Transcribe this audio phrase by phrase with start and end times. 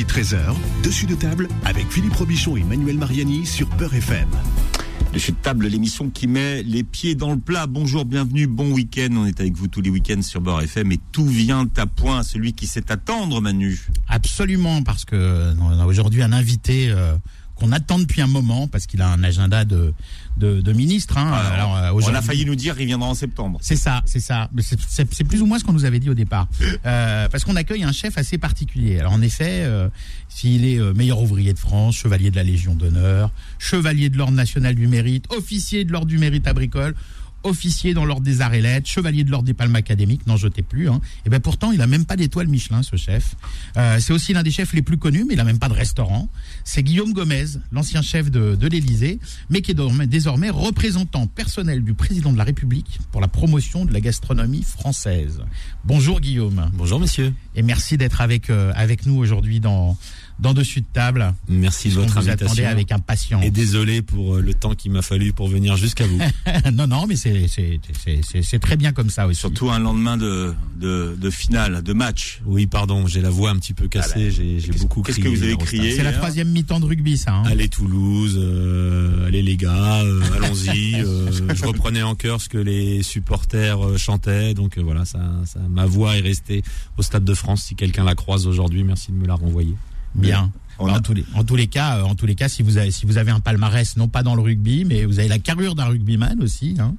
[0.00, 4.28] midi 13h, dessus de table avec Philippe Robichon et Manuel Mariani sur Peur FM.
[5.12, 7.66] Dessus de table, l'émission qui met les pieds dans le plat.
[7.66, 9.08] Bonjour, bienvenue, bon week-end.
[9.12, 12.22] On est avec vous tous les week-ends sur Beurre FM et tout vient à point,
[12.22, 13.88] celui qui sait attendre, Manu.
[14.08, 17.16] Absolument, parce que on a aujourd'hui un invité euh,
[17.60, 19.92] qu'on attend depuis un moment, parce qu'il a un agenda de,
[20.38, 21.18] de, de ministre.
[21.18, 21.30] Hein.
[21.52, 23.58] Alors, euh, on a failli nous dire qu'il viendra en septembre.
[23.62, 24.48] C'est ça, c'est ça.
[24.58, 26.48] C'est- plus ou moins ce qu'on nous avait dit au départ.
[26.86, 28.98] Euh, parce qu'on accueille un chef assez particulier.
[29.00, 29.88] Alors en effet, euh,
[30.28, 34.74] s'il est meilleur ouvrier de France, chevalier de la Légion d'honneur, chevalier de l'Ordre national
[34.74, 36.94] du mérite, officier de l'Ordre du mérite agricole,
[37.42, 40.62] officier dans l'Ordre des arts et lettres, chevalier de l'Ordre des palmes académiques, n'en jetez
[40.62, 40.88] plus.
[40.88, 41.00] Hein.
[41.26, 43.34] Et ben pourtant, il a même pas d'étoile Michelin, ce chef.
[43.76, 45.74] Euh, c'est aussi l'un des chefs les plus connus, mais il a même pas de
[45.74, 46.28] restaurant.
[46.64, 49.18] C'est Guillaume Gomez, l'ancien chef de, de l'Élysée,
[49.48, 53.84] mais qui est désormais, désormais représentant personnel du président de la République pour la promotion
[53.84, 55.40] de la gastronomie française.
[55.84, 57.32] Bonjour Guillaume, Bonjour monsieur.
[57.54, 59.96] et merci d'être avec euh, avec nous aujourd'hui dans
[60.40, 61.34] dans dessus de table.
[61.48, 62.66] Merci de votre vous invitation.
[62.66, 63.44] avec impatience.
[63.44, 66.18] Et désolé pour euh, le temps qu'il m'a fallu pour venir jusqu'à vous.
[66.72, 69.38] non non, mais c'est c'est c'est c'est- c'est très bien comme ça aussi.
[69.40, 72.40] Surtout un lendemain de, de, de finale, de match.
[72.46, 75.02] oui, pardon, j'ai la voix un petit peu cassée, Ah bah, j'ai j'ai qu'est-ce- beaucoup
[75.02, 75.32] qu'est-ce crié.
[75.34, 75.92] que vous avez crié.
[75.94, 77.34] C'est la troisième mi-temps de rugby, ça.
[77.34, 80.94] Hein Allez Toulouse, euh, allez les gars, euh, allons-y.
[81.04, 85.18] euh, je reprenais en chœur ce que les supporters euh, chantaient, donc euh, voilà, ça,
[85.44, 86.62] ça, ma voix est restée
[86.96, 87.62] au Stade de France.
[87.64, 89.74] Si quelqu'un la croise aujourd'hui, merci de me la renvoyer.
[90.14, 90.50] Bien.
[90.82, 92.78] On en, tous les, en tous les cas, euh, en tous les cas, si vous
[92.78, 95.38] avez si vous avez un palmarès, non pas dans le rugby, mais vous avez la
[95.38, 96.94] carrure d'un rugbyman aussi, hein.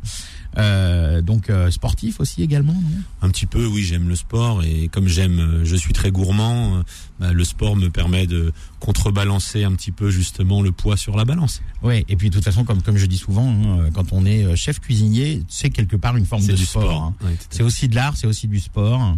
[0.58, 2.76] Euh, donc euh, sportif aussi également.
[3.24, 6.84] Un petit peu, oui, j'aime le sport et comme j'aime, je suis très gourmand.
[7.20, 11.26] bah, le sport me permet de contrebalancer un petit peu justement le poids sur la
[11.26, 11.62] balance.
[11.82, 12.06] ouais.
[12.08, 14.80] Et puis de toute façon, comme comme je dis souvent, hein, quand on est chef
[14.80, 16.84] cuisinier, c'est quelque part une forme de du sport.
[16.84, 17.02] sport.
[17.02, 17.16] hein.
[17.26, 19.18] Ouais, C'est aussi de l'art, c'est aussi du sport,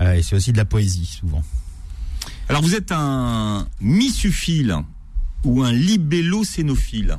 [0.00, 1.42] euh, et c'est aussi de la poésie souvent.
[2.48, 4.76] Alors vous êtes un missuphile
[5.44, 7.18] ou un libellocénophile.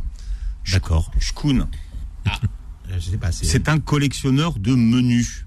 [0.71, 1.11] D'accord.
[1.19, 1.67] Shkoun.
[2.27, 2.29] Euh,
[2.99, 3.31] Je sais pas.
[3.31, 5.45] C'est un collectionneur de menus.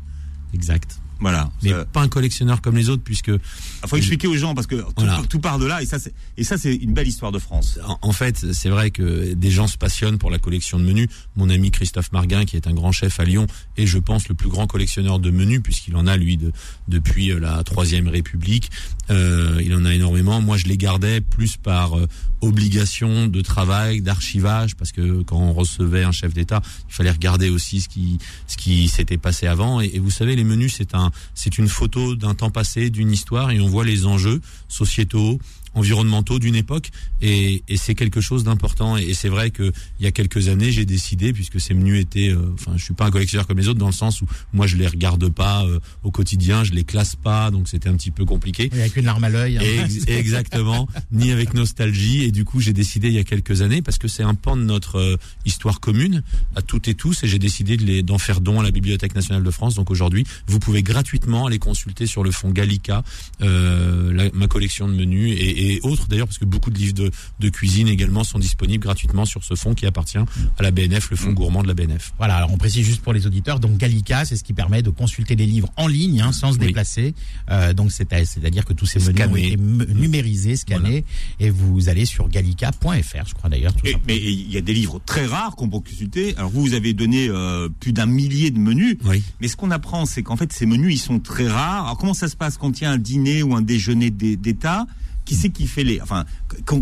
[0.54, 1.00] Exact.
[1.20, 1.50] Voilà.
[1.62, 4.66] Mais Ça- pas un collectionneur comme les autres, puisque Il faut expliquer aux gens parce
[4.66, 5.22] que tout, Voilà.
[5.28, 7.78] tout part de là et ça c'est et ça c'est une belle histoire de France.
[7.86, 11.08] en, en fait, c'est vrai que des gens se passionnent pour la collection de menus.
[11.36, 14.34] Mon ami Christophe Marguin, qui est un grand chef à Lyon, et je pense le
[14.34, 16.52] plus grand collectionneur de menus, puisqu'il en a lui de,
[16.88, 18.70] depuis euh, la Troisième République.
[19.10, 20.40] Euh, il en a énormément.
[20.40, 22.06] Moi, je les gardais plus par euh,
[22.54, 27.50] obligation de travail, d'archivage, parce que quand on recevait un chef d'État, il fallait regarder
[27.50, 29.80] aussi ce qui ce qui s'était passé avant.
[29.80, 31.03] Et, et vous savez, les menus, c'est un
[31.34, 35.38] c'est une photo d'un temps passé, d'une histoire, et on voit les enjeux sociétaux,
[35.74, 36.90] environnementaux d'une époque
[37.20, 40.70] et, et c'est quelque chose d'important et, c'est vrai que il y a quelques années
[40.72, 43.68] j'ai décidé puisque ces menus étaient euh, enfin je suis pas un collectionneur comme les
[43.68, 46.84] autres dans le sens où moi je les regarde pas euh, au quotidien je les
[46.84, 49.58] classe pas donc c'était un petit peu compliqué il y a qu'une larme à l'œil.
[49.58, 49.62] hein.
[49.84, 52.22] Ex- exactement, ni avec nostalgie.
[52.24, 54.56] Et du coup, j'ai décidé il y a quelques années, parce que c'est un pan
[54.56, 56.22] de notre euh, histoire commune
[56.56, 59.14] à toutes et tous, et j'ai décidé de les- d'en faire don à la Bibliothèque
[59.14, 59.74] nationale de France.
[59.74, 63.02] Donc aujourd'hui, vous pouvez gratuitement aller consulter sur le fonds Gallica
[63.42, 66.94] euh, la- ma collection de menus et, et autres d'ailleurs, parce que beaucoup de livres
[66.94, 67.10] de,
[67.40, 71.16] de cuisine également sont disponibles gratuitement sur ce fonds qui appartient à la BNF, le
[71.16, 71.34] fonds Mm.
[71.34, 72.12] gourmand de la BNF.
[72.18, 74.90] Voilà, alors on précise juste pour les auditeurs, donc Gallica, c'est ce qui permet de
[74.90, 76.66] consulter les livres en ligne, hein, sans se Oui.
[76.66, 77.14] déplacer.
[77.50, 81.04] Euh, donc c'est à- c'est-à-dire que tous ces menus ont été m- numérisés, scannés,
[81.40, 83.74] et vous allez sur gallica.fr, je crois d'ailleurs.
[83.84, 86.34] Et- mais il y a des livres très rares qu'on peut consulter.
[86.36, 88.96] Alors vous, vous avez donné euh, plus d'un millier de menus.
[89.04, 89.22] Oui.
[89.40, 91.84] Mais ce qu'on apprend, c'est qu'en fait, ces menus, ils sont très rares.
[91.84, 94.36] Alors comment ça se passe quand il y a un dîner ou un déjeuner d'É-
[94.36, 94.86] d'État?
[95.24, 96.24] Qui c'est qui fait les Enfin,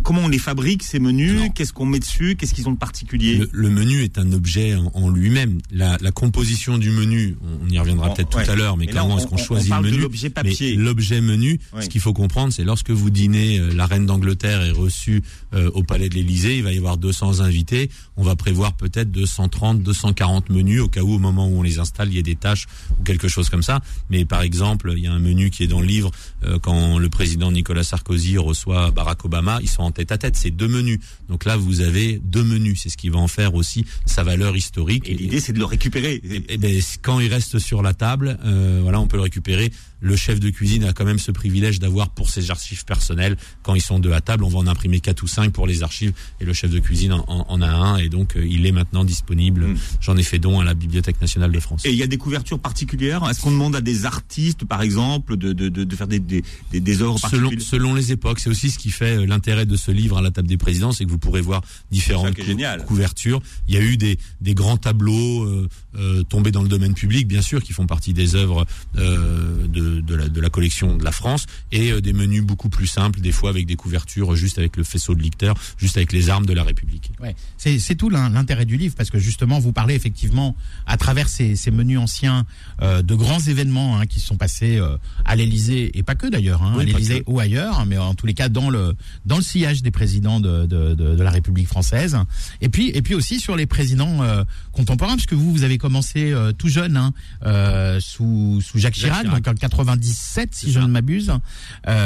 [0.03, 1.41] comment on les fabrique ces menus.
[1.55, 3.37] Qu'est-ce qu'on met dessus Qu'est-ce qu'ils ont de particulier?
[3.37, 5.59] Le, le menu est un objet en, en lui-même.
[5.71, 8.45] La, la composition du menu, on y reviendra Oh, peut-être ouais.
[8.45, 10.03] tout à l'heure, mais là, comment est-ce qu'on on- on choisit parle le menu?
[10.03, 10.77] l'objet Mais papier.
[10.77, 11.83] L'objet menu, Ouais.
[11.83, 15.23] ce qu'il faut comprendre, c'est lorsque vous dînez, euh, la reine d'Angleterre est reçue
[15.55, 19.11] euh, au palais de l'Élysée, il va y avoir 200 invités, on va prévoir peut-être
[19.11, 22.23] 230, 240 menus au cas où au moment où on les installe, il y ait
[22.23, 22.67] des tâches
[22.99, 23.81] ou quelque chose comme ça.
[24.11, 26.11] Mais par exemple, il y a un menu qui est dans le livre
[26.45, 30.37] euh, quand le président Nicolas Sarkozy reçoit Barack Obama, ils sont en tête à tête,
[30.37, 30.99] c'est deux menus.
[31.29, 34.57] Donc là, vous avez deux menus, c'est ce qui va en faire aussi sa valeur
[34.57, 35.09] historique.
[35.09, 36.21] Et l'idée, c'est de le récupérer.
[36.59, 39.71] Ben, quand il reste sur la table, euh, voilà, on peut le récupérer.
[40.03, 43.75] Le chef de cuisine a quand même ce privilège d'avoir pour ses archives personnelles, quand
[43.75, 46.13] ils sont deux à table, on va en imprimer quatre ou cinq pour les archives,
[46.41, 48.73] et le chef de cuisine en, en- en a un, et donc euh, il est
[48.73, 49.69] maintenant disponible.
[49.69, 49.77] Mm.
[50.01, 51.87] J'en ai fait don à la Bibliothèque nationale de France.
[51.87, 53.29] Et il y a des couvertures particulières?
[53.31, 56.43] Est-ce qu'on demande à des artistes, par exemple, de, de, de, de faire des, des,
[56.73, 57.67] des, œuvres Selon, particulières?
[57.67, 60.31] selon les époques, c'est aussi ce qui fait euh, l'intérêt de ce livre à la
[60.33, 61.63] table des présidents, c'est que vous pourrez voir
[61.93, 62.85] différentes cou- génial.
[62.85, 63.41] couvertures.
[63.69, 67.29] Il y a eu des, des grands tableaux euh, euh, tombés dans le domaine public,
[67.29, 68.67] bien sûr, qui font partie des œuvres
[68.97, 72.69] euh, de, de, de, la, de la collection de la France et des menus beaucoup
[72.69, 76.13] plus simples, des fois avec des couvertures juste avec le faisceau de licteurs, juste avec
[76.13, 77.13] les armes de la République.
[77.21, 80.57] Ouais, c'est tout l'intérêt du livre parce que justement vous parlez effectivement
[80.87, 82.47] à travers ces, ces menus anciens
[82.81, 84.81] de grands événements hein, qui sont passés
[85.25, 88.35] à l'Élysée et pas que d'ailleurs, hein, à l'Élysée ou ailleurs, mais en tous les
[88.35, 88.95] cas dans le
[89.27, 92.17] dans le sillage des présidents de, de, de, la République française.
[92.61, 96.33] Et puis et puis aussi sur les présidents euh, contemporains, puisque vous vous avez commencé
[96.33, 97.13] euh, tout jeune hein,
[97.45, 99.55] euh, sous sous Jacques Chirac, donc en
[99.85, 101.33] 97 si je ne m'abuse.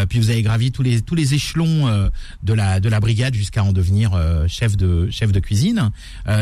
[0.08, 2.10] puis vous avez gravi tous les tous les échelons
[2.42, 4.12] de la de la brigade jusqu'à en devenir
[4.48, 5.90] chef de chef de cuisine.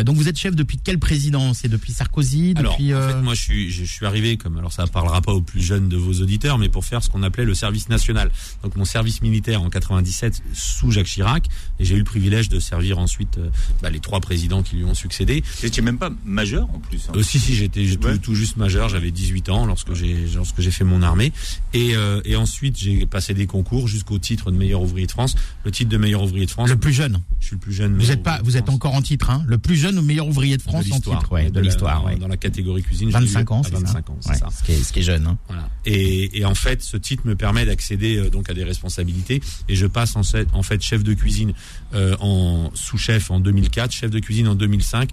[0.04, 3.34] donc vous êtes chef depuis quel président C'est depuis Sarkozy depuis, Alors, en fait, moi
[3.34, 6.14] je suis je suis arrivé comme alors ça parlera pas aux plus jeunes de vos
[6.14, 8.30] auditeurs, mais pour faire ce qu'on appelait le service national.
[8.62, 11.46] Donc mon service militaire en 97 sous Jacques Chirac,
[11.78, 13.38] et j'ai eu le privilège de servir ensuite
[13.82, 15.42] bah, les trois présidents qui lui ont succédé.
[15.60, 17.08] J'étais même pas majeur en plus.
[17.08, 17.12] Hein.
[17.16, 17.84] Euh, si si, j'étais
[18.22, 18.88] tout, juste majeur.
[18.88, 21.23] J'avais 18 ans lorsque j'ai lorsque j'ai fait mon armée,
[21.72, 25.36] et, euh, et ensuite j'ai passé des concours jusqu'au titre de meilleur ouvrier de France.
[25.64, 26.68] Le titre de meilleur ouvrier de France.
[26.68, 27.20] Le plus jeune.
[27.40, 27.94] Je suis le plus jeune.
[27.94, 30.56] Vous êtes pas, vous êtes encore en titre, hein Le plus jeune ou meilleur ouvrier
[30.56, 32.16] de France en titre, ouais, de, l'histoire, ouais.
[32.16, 33.10] Dans la catégorie cuisine.
[33.10, 34.48] 25 ans, c'est 25 ans, c'est ça.
[34.50, 35.26] Ce qui, est, ce qui est jeune.
[35.26, 35.38] Hein.
[35.48, 35.68] Voilà.
[35.84, 39.76] Et, et en fait, ce titre me permet d'accéder euh, donc à des responsabilités, et
[39.76, 40.22] je passe en,
[40.52, 41.52] en fait chef de cuisine
[41.94, 45.10] euh, en sous-chef en 2004, chef de cuisine en 2005.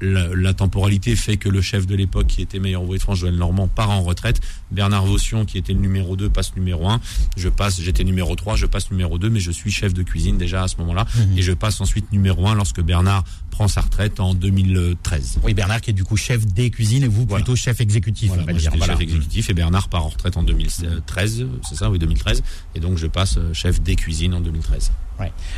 [0.00, 3.18] La, la, temporalité fait que le chef de l'époque, qui était meilleur ouvrier de France,
[3.18, 4.40] Joël Normand, part en retraite.
[4.70, 7.00] Bernard Vaution, qui était le numéro 2, passe numéro 1.
[7.36, 10.38] Je passe, j'étais numéro 3, je passe numéro 2, mais je suis chef de cuisine
[10.38, 11.04] déjà à ce moment-là.
[11.04, 11.38] Mmh.
[11.38, 15.40] Et je passe ensuite numéro 1 lorsque Bernard prend sa retraite en 2013.
[15.42, 17.44] Oui, Bernard qui est du coup chef des cuisines et vous voilà.
[17.44, 18.28] plutôt chef exécutif.
[18.28, 18.70] Voilà, on va moi dire.
[18.70, 18.92] j'étais Voilà.
[18.94, 22.42] chef exécutif et Bernard part en retraite en 2013, c'est ça, oui, 2013.
[22.74, 24.92] Et donc je passe euh, chef des cuisines en 2013.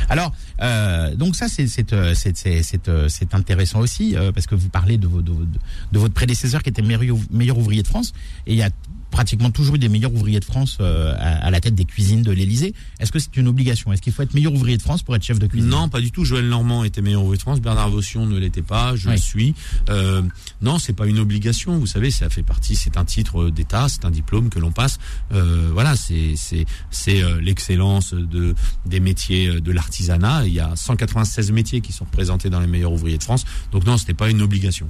[0.09, 2.13] Alors, euh, donc ça, euh,
[2.87, 6.63] euh, c'est intéressant aussi euh, parce que vous parlez de, vos, de, de votre prédécesseur
[6.63, 8.13] qui était meilleur ouvrier de France
[8.47, 8.69] et il y a
[9.11, 12.23] pratiquement toujours eu des meilleurs ouvriers de France euh, à, à la tête des cuisines
[12.23, 12.73] de l'Élysée.
[12.99, 13.91] Est-ce que c'est une obligation?
[13.93, 15.69] Est-ce qu'il faut être meilleur ouvrier de France pour être chef de cuisine?
[15.69, 16.25] Non, pas du tout.
[16.25, 17.61] Joël Normand était meilleur ouvrier de France.
[17.61, 18.95] Bernard Vaution ne l'était pas.
[18.95, 19.15] Je Oui.
[19.15, 19.55] le suis.
[19.89, 20.21] Euh,
[20.61, 21.77] non, c'est pas une obligation.
[21.77, 22.75] Vous savez, ça fait partie.
[22.75, 23.87] C'est un titre d'État.
[23.89, 24.97] C'est un diplôme que l'on passe.
[25.33, 28.55] Euh, voilà, c'est c'est c'est euh, l'excellence de
[28.85, 30.45] des métiers euh, de l'artisanat.
[30.47, 33.45] Il y a 196 métiers qui sont représentés dans les meilleurs ouvriers de France.
[33.71, 34.89] Donc non, c'était pas une obligation.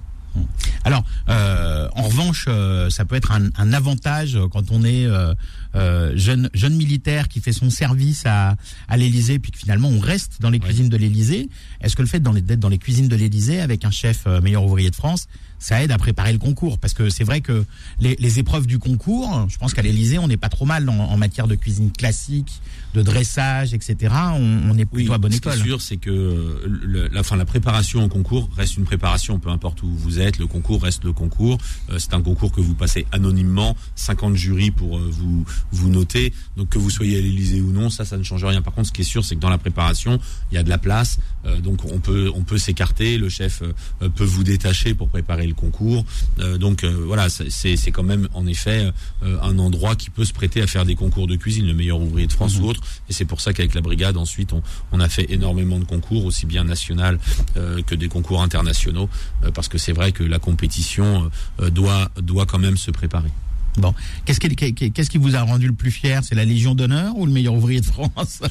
[0.83, 5.33] Alors, euh, en revanche, euh, ça peut être un, un avantage quand on est euh,
[5.75, 8.55] euh, jeune jeune militaire qui fait son service à,
[8.87, 11.49] à l'Élysée, puis que finalement on reste dans les cuisines de l'Élysée.
[11.81, 14.63] Est-ce que le fait d'être dans les cuisines de l'Élysée avec un chef euh, meilleur
[14.63, 15.27] ouvrier de France,
[15.59, 16.79] ça aide à préparer le concours?
[16.79, 17.65] Parce que c'est vrai que
[17.99, 20.97] les, les épreuves du concours, je pense qu'à l'Élysée, on n'est pas trop mal en,
[20.97, 22.61] en matière de cuisine classique,
[22.93, 24.13] de dressage, etc.
[24.33, 25.53] On, on est plutôt à bonne ce école.
[25.53, 28.83] qui est sûr, c'est que euh, le- la, fin, la préparation au concours reste une
[28.83, 30.37] préparation, peu importe où vous êtes.
[30.39, 31.57] Le concours reste le concours.
[31.89, 36.33] Euh, c'est un concours que vous passez anonymement, 50 jurys pour euh, vous vous noter.
[36.57, 38.61] Donc que vous soyez à l'Élysée ou non, ça, ça ne change rien.
[38.61, 40.19] Par contre, ce qui est sûr, c'est que dans la préparation,
[40.51, 41.19] il y a de la place.
[41.45, 43.17] Euh, donc on peut on peut s'écarter.
[43.17, 43.61] Le chef
[44.01, 46.03] euh, peut vous détacher pour préparer le concours.
[46.39, 48.91] Euh, donc euh, voilà, c'est c'est quand même en effet
[49.23, 51.99] euh, un endroit qui peut se prêter à faire des concours de cuisine, le meilleur
[51.99, 52.80] ouvrier de France ou autre.
[53.09, 54.53] Et c'est pour ça qu'avec la brigade, ensuite,
[54.91, 57.19] on, a fait énormément de concours, aussi bien national
[57.57, 59.09] euh, que des concours internationaux,
[59.43, 63.31] euh, parce que c'est vrai que la compétition euh, doit quand même se préparer.
[63.77, 63.93] Bon,
[64.25, 64.49] qu'est-ce qui,
[64.91, 66.21] qu'est-ce qui vous a rendu le plus fier?
[66.23, 68.41] C'est la Légion d'honneur ou le meilleur ouvrier de France?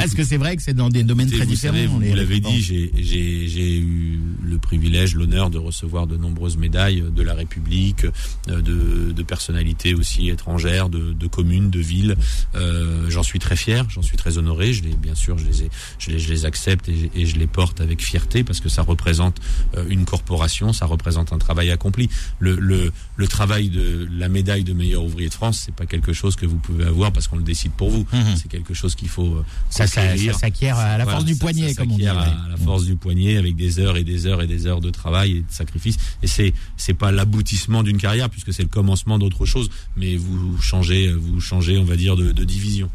[0.00, 2.14] Est-ce que c'est vrai que c'est dans des domaines très vous différents savez, vous, vous
[2.14, 8.04] l'avez dit, j'ai eu le privilège, l'honneur de recevoir de nombreuses médailles de la République,
[8.48, 12.16] euh, de, de personnalités aussi étrangères, de, de communes, de villes.
[12.54, 14.72] Euh, j'en suis très fier, j'en suis très honoré.
[14.74, 17.36] Je les, bien sûr, je les, ai- je les, je les accepte et, et je
[17.36, 19.40] les porte avec fierté parce que ça représente
[19.76, 22.10] euh, une corporation, ça représente un travail accompli.
[22.38, 26.12] Le, le, le travail de la médaille de meilleur ouvrier de France, c'est pas quelque
[26.12, 28.06] chose que vous pouvez avoir parce qu'on le décide pour vous.
[28.12, 28.36] Mhm.
[28.36, 30.32] C'est quelque chose qu'il faut euh, Ça, ça, conquérir.
[30.34, 32.02] ça s'acquiert à la Voilà, force du poignet, ça comme on dit.
[32.04, 32.08] ouais.
[32.10, 34.90] à la force du poignet avec des heures et des heures et des heures de
[34.90, 35.96] travail et de sacrifice.
[36.22, 40.60] Et c'est c'est pas l'aboutissement d'une carrière puisque c'est le commencement d'autre chose, mais vous
[40.60, 42.90] changez vous changez on va dire de, de division.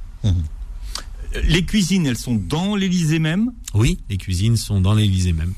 [1.43, 3.51] Les cuisines, elles sont dans l'Élysée même?
[3.73, 5.53] Oui, les cuisines sont dans l'Élysée même.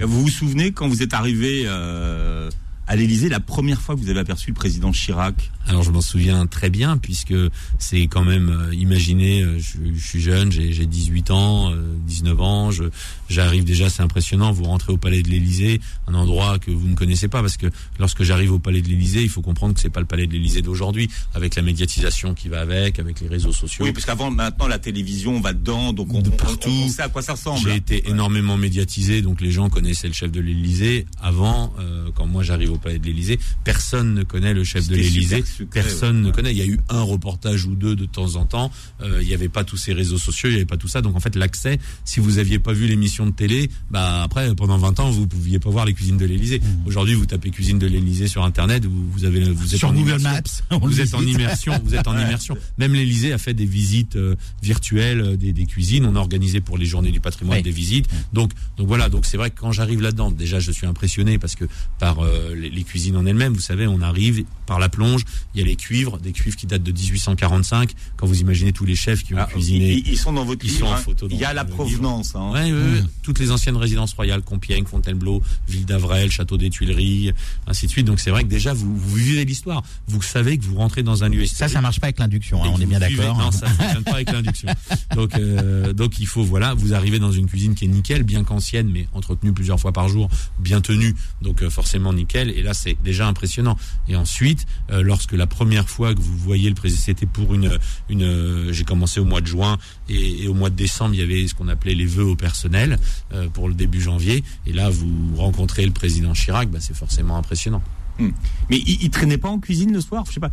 [0.00, 2.50] Vous vous souvenez quand vous êtes arrivé euh,
[2.86, 6.00] à l'Élysée la première fois que vous avez aperçu le président Chirac Alors je m'en
[6.00, 7.34] souviens très bien puisque
[7.78, 11.94] c'est quand même euh, imaginez euh, je, je suis jeune, j'ai j'ai 18 ans, euh,
[12.06, 12.84] 19 ans, je
[13.28, 16.94] j'arrive déjà c'est impressionnant, vous rentrez au palais de l'Élysée, un endroit que vous ne
[16.94, 17.66] connaissez pas parce que
[17.98, 20.32] lorsque j'arrive au palais de l'Élysée, il faut comprendre que c'est pas le palais de
[20.32, 23.84] l'Élysée d'aujourd'hui avec la médiatisation qui va avec, avec les réseaux sociaux.
[23.84, 26.68] Oui, parce qu'avant, maintenant, la télévision va dedans, donc on, De on- partout.
[26.70, 27.60] on sait à quoi ça ressemble.
[27.68, 31.06] J'ai été énormément médiatisé, donc les gens connaissaient le chef de l'Élysée.
[31.20, 34.94] Avant, euh, quand moi j'arrive au palais de l'Élysée, personne ne connaît le chef de
[34.94, 35.44] l'Élysée.
[35.70, 36.52] personne ne connaît.
[36.52, 38.70] Il y a eu un reportage ou deux de temps en temps.
[39.02, 41.02] Euh, il n'y avait pas tous ces réseaux sociaux, il n'y avait pas tout ça.
[41.02, 44.78] Donc en fait, l'accès, si vous aviez pas vu l'émission de télé, bah après pendant
[44.78, 46.60] 20 ans, vous pouviez pas voir les cuisines de l'Élysée.
[46.60, 46.86] Mmh.
[46.86, 49.92] Aujourd'hui, vous tapez cuisine de l'Élysée sur internet, vous, vous avez vous êtes sur en
[49.92, 50.30] Google immersion.
[50.70, 50.78] Maps.
[50.86, 52.56] Vous êtes en immersion, vous êtes en immersion.
[52.78, 56.04] Même l'Élysée a fait des visites euh, virtuelles euh, des, des, cuisines.
[56.06, 57.62] On a organisé pour les journées du patrimoine oui.
[57.62, 58.06] des visites.
[58.32, 61.54] Donc donc voilà, donc c'est vrai que quand j'arrive là-dedans, déjà je suis impressionné parce
[61.54, 61.64] que
[61.98, 65.60] par euh, les, les, cuisines en elles-mêmes, vous savez, on arrive par la plonge, il
[65.60, 67.92] y a les cuivres, des cuivres qui datent de 1845.
[68.16, 70.64] Quand vous imaginez tous les chefs qui ont ah, cuisiné, ils, ils, sont dans votre
[70.64, 70.96] ils livre, sont en hein.
[70.96, 71.28] photo.
[71.30, 72.34] Il y a la provenance.
[72.34, 72.50] Hein.
[72.52, 73.00] Ouais, ouais, ouais.
[73.02, 73.08] Mmh.
[73.22, 77.32] Toutes les anciennes résidences royales, Compiègne, Fontainebleau, Ville d'Avrel, Château des Tuileries,
[77.66, 78.06] ainsi de suite.
[78.06, 79.82] Donc c'est vrai que déjà vous, vous vivez l'histoire.
[80.08, 81.46] Vous savez que vous rentrez dans un lieu.
[81.46, 82.62] Ça, ça marche pas avec l'induction.
[82.64, 83.36] Hein, on est bien d'accord.
[83.38, 84.68] Non, ça fonctionne pas avec l'induction.
[85.14, 88.44] Donc, euh, donc il faut voilà, vous arrivez dans une cuisine qui est nickel, bien
[88.44, 92.50] qu'ancienne, mais entretenue plusieurs fois par jour, bien tenue, donc euh, forcément nickel.
[92.56, 93.76] Et là, c'est déjà impressionnant.
[94.08, 97.78] Et ensuite, euh, lorsque la première fois que vous voyez le président, c'était pour une,
[98.08, 101.22] une, j'ai commencé au mois de juin et, et, au mois de décembre, il y
[101.22, 102.98] avait ce qu'on appelait les vœux au personnel
[103.32, 104.42] euh, pour le début janvier.
[104.66, 107.82] Et là, vous rencontrez le président Chirac, bah, c'est forcément impressionnant.
[108.18, 108.32] Hum.
[108.70, 110.50] Mais il, il, traînait pas en cuisine le soir, je sais pas.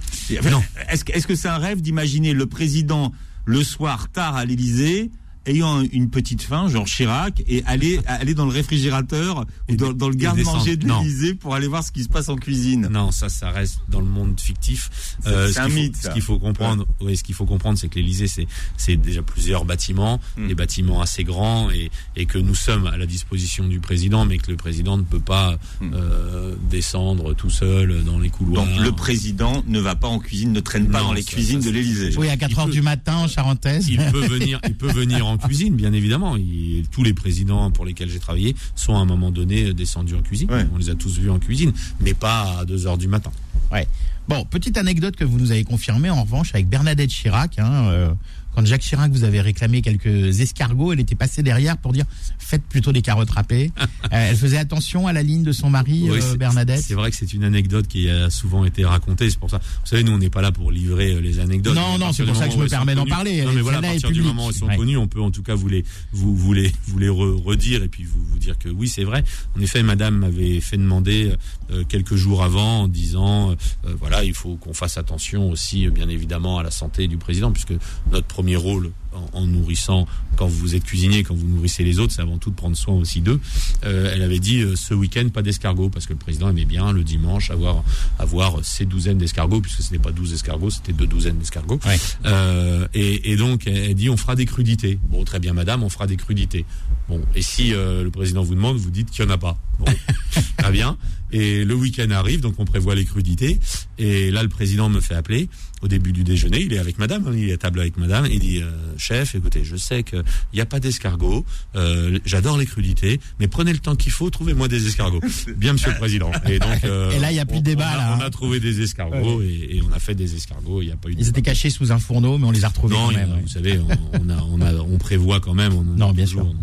[0.51, 0.61] Non.
[0.89, 3.13] Est-ce est -ce que c'est un rêve d'imaginer le président
[3.45, 5.11] le soir tard à l'Élysée
[5.45, 10.09] ayant une petite faim, genre Chirac, et aller aller dans le réfrigérateur ou dans, dans
[10.09, 12.87] le garde-manger de l'Élysée pour aller voir ce qui se passe en cuisine.
[12.91, 14.89] Non, ça, ça reste dans le monde fictif.
[15.23, 15.97] C'est euh, un mythe.
[15.97, 17.07] Ce qu'il faut comprendre, ouais.
[17.07, 18.47] oui, ce qu'il faut comprendre, c'est que l'Élysée, c'est
[18.77, 20.45] c'est déjà plusieurs bâtiments, Hmm.
[20.45, 20.47] mm.
[20.47, 24.37] des bâtiments assez grands, et et que nous sommes à la disposition du président, mais
[24.37, 25.87] que le président ne peut pas Hmm.
[25.87, 25.91] mm.
[25.93, 28.65] euh, descendre tout seul dans les couloirs.
[28.65, 31.31] Donc le président ne va pas en cuisine, ne traîne pas non, dans les ça,
[31.31, 32.13] cuisines ça, de l'Élysée.
[32.17, 33.87] Oui, à 4 heures peut, du matin en Charentaise.
[33.89, 36.35] Il peut venir, il peut venir en cuisine, bien évidemment.
[36.37, 40.21] Il, tous les présidents pour lesquels j'ai travaillé sont à un moment donné descendus en
[40.21, 40.51] cuisine.
[40.51, 40.65] Ouais.
[40.73, 43.31] On les a tous vus en cuisine, mais pas à 2 heures du matin.
[43.71, 43.87] Ouais.
[44.27, 47.59] Bon, petite anecdote que vous nous avez confirmée en revanche avec Bernadette Chirac.
[47.59, 48.13] Hein, euh,
[48.55, 52.05] quand Jacques Chirac vous avait réclamé quelques escargots, elle était passée derrière pour dire
[52.37, 53.71] faites plutôt des carottes râpées.
[53.79, 56.83] euh, elle faisait attention à la ligne de son mari, oui, euh, Bernadette.
[56.85, 59.29] C'est vrai que c'est une anecdote qui a souvent été racontée.
[59.29, 59.57] C'est pour ça.
[59.57, 61.75] Vous savez, nous on n'est pas là pour livrer euh, les anecdotes.
[61.75, 63.43] Non, non, c'est pour ça que je me permets d'en parler.
[63.43, 64.75] Non, mais voilà, à partir du moment où elles sont ouais.
[64.75, 67.83] connues, on peut en tout cas vous les, vous, vous les, vous les re redire
[67.83, 69.23] et puis vous, vous dire que oui, c'est vrai.
[69.57, 71.33] En effet, Madame m'avait fait demander
[71.71, 73.55] euh, quelques jours avant en disant, euh,
[73.99, 77.73] voilà, il faut qu'on fasse attention aussi, bien évidemment, à la santé du président, puisque
[78.11, 82.13] notre premier rôle en, en, nourrissant, quand vous êtes cuisinier, quand vous nourrissez les autres,
[82.13, 83.39] c'est avant tout de prendre soin aussi d'eux.
[83.85, 86.91] Euh, elle avait dit euh, ce week-end pas d'escargots parce que le président aimait bien
[86.91, 87.83] le dimanche avoir
[88.19, 91.79] avoir ses douzaines d'escargots puisque ce n'était pas 12 escargots, c'était deux douzaines d'escargots.
[91.85, 91.97] Ouais.
[92.25, 94.99] Euh, et, et, donc elle dit on fera des crudités.
[95.09, 96.65] Bon très bien madame, on fera des crudités.
[97.07, 99.57] Bon et si euh, le président vous demande, vous dites qu'il n'y en a pas.
[99.79, 99.85] Bon
[100.57, 100.97] très bien.
[101.33, 103.57] Et le week-end arrive, donc on prévoit les crudités.
[103.97, 105.49] Et là, le président me fait appeler
[105.81, 106.61] au début du déjeuner.
[106.61, 108.27] Il est avec madame, il est à table avec madame.
[108.27, 108.69] Il dit, euh,
[109.03, 111.45] chef, écoutez, je sais qu'il n'y a pas d'escargots.
[111.75, 115.19] Euh, J'adore les crudités, mais prenez le temps qu'il faut, trouvez-moi des escargots.
[115.57, 116.31] Bien, monsieur le président.
[116.47, 117.89] Et, donc, euh, et là, il n'y a plus de débat.
[117.91, 119.45] On a, là, on a trouvé des escargots ouais.
[119.45, 120.81] et, et, on a fait des escargots.
[120.81, 121.15] Il n'y a pas eu.
[121.17, 123.31] Ils étaient cachés sous un fourneau, mais on les a retrouvés non, quand même.
[123.31, 123.87] A, vous savez, on,
[124.21, 125.73] on, a, on, a, on prévoit quand même.
[125.73, 126.45] On non, bien sûr.
[126.45, 126.55] Donc,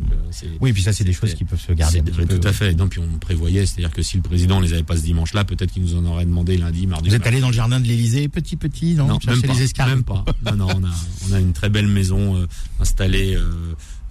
[0.43, 2.01] euh, oui, puis ça, c'est des choses qui peuvent se garder.
[2.03, 2.75] Tout peu, à fait.
[2.75, 5.73] Non, puis on prévoyait, c'est-à-dire que si le président les avait pas ce dimanche-là, peut-être
[5.73, 7.11] qu'il nous en aurait demandé lundi, mardi.
[7.11, 9.63] Vous êtes allé dans le jardin de l'Élysée, petit petit, non, non même pas, les
[9.63, 9.91] escargots.
[9.91, 10.25] Même pas.
[10.45, 10.91] Non, non, on a,
[11.29, 12.47] on a une très belle maison euh,
[12.79, 13.37] installée.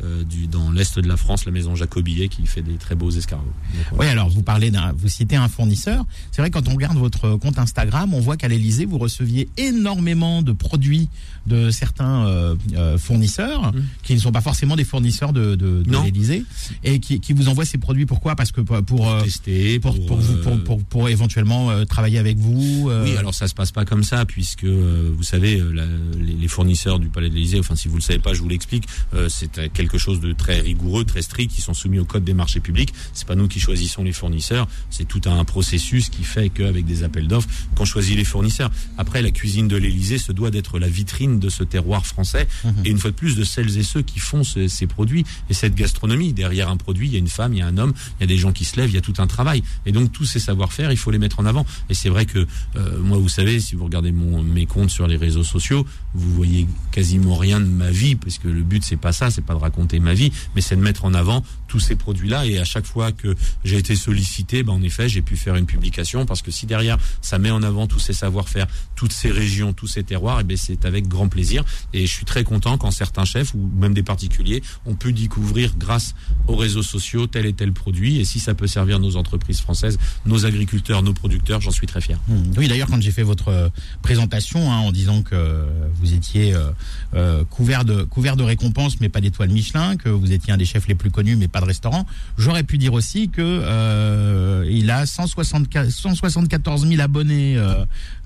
[0.01, 3.09] Euh, du, dans l'est de la France, la maison Jacobillet qui fait des très beaux
[3.09, 3.43] escargots.
[3.91, 6.05] Donc, oui, alors vous parlez d'un, vous citez un fournisseur.
[6.31, 10.41] C'est vrai quand on regarde votre compte Instagram, on voit qu'à l'Elysée vous receviez énormément
[10.41, 11.09] de produits
[11.47, 13.81] de certains euh, euh, fournisseurs mmh.
[14.03, 16.45] qui ne sont pas forcément des fournisseurs de, de, de l'Elysée
[16.85, 18.05] et qui, qui, vous envoient ces produits.
[18.05, 18.37] Pourquoi?
[18.37, 22.89] Parce que pour, pour tester, pour, pour, vous, pour, pour, éventuellement travailler avec vous.
[23.03, 25.85] Oui, alors ça se passe pas comme ça puisque vous savez la,
[26.17, 27.59] les, les, fournisseurs du Palais de l'Elysée.
[27.59, 28.85] Enfin, si vous le savez pas, je vous l'explique.
[29.27, 32.59] c'est quelque chose de très rigoureux, très strict, qui sont soumis au code des marchés
[32.59, 32.93] publics.
[33.13, 37.03] C'est pas nous qui choisissons les fournisseurs, c'est tout un processus qui fait qu'avec des
[37.03, 38.71] appels d'offres, qu'on choisit les fournisseurs.
[38.97, 42.69] Après, la cuisine de l'Élysée se doit d'être la vitrine de ce terroir français mmh.
[42.85, 45.53] et une fois de plus de celles et ceux qui font ce, ces produits et
[45.53, 46.33] cette gastronomie.
[46.33, 48.23] Derrière un produit, il y a une femme, il y a un homme, il y
[48.23, 49.63] a des gens qui se lèvent, il y a tout un travail.
[49.85, 51.65] Et donc tous ces savoir-faire, il faut les mettre en avant.
[51.89, 55.07] Et c'est vrai que euh, moi, vous savez, si vous regardez mon, mes comptes sur
[55.07, 58.97] les réseaux sociaux, vous voyez quasiment rien de ma vie parce que le but c'est
[58.97, 61.79] pas ça, c'est pas de raconter ma vie, mais c'est de mettre en avant tous
[61.79, 62.45] ces produits-là.
[62.45, 65.65] Et à chaque fois que j'ai été sollicité, ben, en effet, j'ai pu faire une
[65.65, 69.73] publication parce que si derrière ça met en avant tous ces savoir-faire, toutes ces régions,
[69.73, 71.63] tous ces terroirs, et eh ben c'est avec grand plaisir.
[71.93, 75.75] Et je suis très content quand certains chefs ou même des particuliers ont pu découvrir
[75.77, 76.15] grâce
[76.47, 78.19] aux réseaux sociaux tel et tel produit.
[78.19, 82.01] Et si ça peut servir nos entreprises françaises, nos agriculteurs, nos producteurs, j'en suis très
[82.01, 82.19] fier.
[82.27, 82.33] Mmh.
[82.57, 83.69] Oui, d'ailleurs, quand j'ai fait votre euh,
[84.01, 85.65] présentation hein, en disant que
[85.99, 86.71] vous étiez euh,
[87.15, 90.65] euh, couvert de couvert de récompenses, mais pas d'étoiles Michelin, que vous étiez un des
[90.65, 92.05] chefs les plus connus, mais pas de restaurant,
[92.37, 97.57] j'aurais pu dire aussi que il a 174, 174 000 abonnés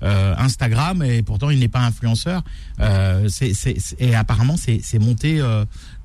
[0.02, 2.42] Instagram et pourtant il n'est pas influenceur.
[2.78, 5.42] et apparemment, c'est monté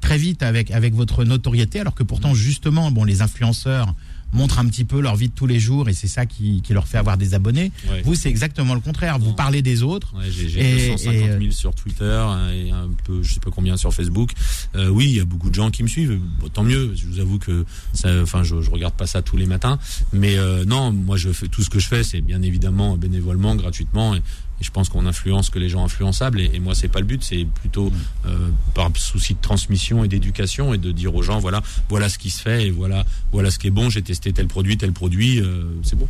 [0.02, 3.94] très vite avec avec votre notoriété, alors que pourtant justement, bon, les influenceurs
[4.34, 6.74] montrent un petit peu leur vie de tous les jours et c'est ça qui, qui,
[6.74, 7.72] leur fait avoir des abonnés.
[8.04, 9.20] Vous, c'est exactement le contraire.
[9.20, 10.14] Vous parlez des autres.
[10.16, 13.94] Ouais, j'ai 250 000 sur Twitter hein, et un peu, je sais pas combien sur
[13.94, 14.32] Facebook.
[14.76, 16.20] Euh, oui, il y a beaucoup de gens qui me suivent.
[16.54, 16.94] tant mieux.
[16.96, 19.80] Je vous avoue que, ça, enfin, je, je regarde pas ça tous les matins.
[20.14, 23.56] Mais euh, non, moi, je fais tout ce que je fais, c'est bien évidemment bénévolement,
[23.56, 24.16] gratuitement.
[24.16, 24.22] Et,
[24.60, 26.42] et je pense qu'on influence que les gens influençables.
[26.42, 27.24] Et, et moi, c'est pas le but.
[27.24, 27.92] C'est plutôt
[28.26, 32.18] euh, par souci de transmission et d'éducation et de dire aux gens voilà, voilà ce
[32.18, 33.90] qui se fait et voilà, voilà ce qui est bon.
[33.90, 35.40] J'ai testé tel produit, tel produit.
[35.40, 36.08] Euh, c'est bon.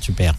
[0.00, 0.34] Super.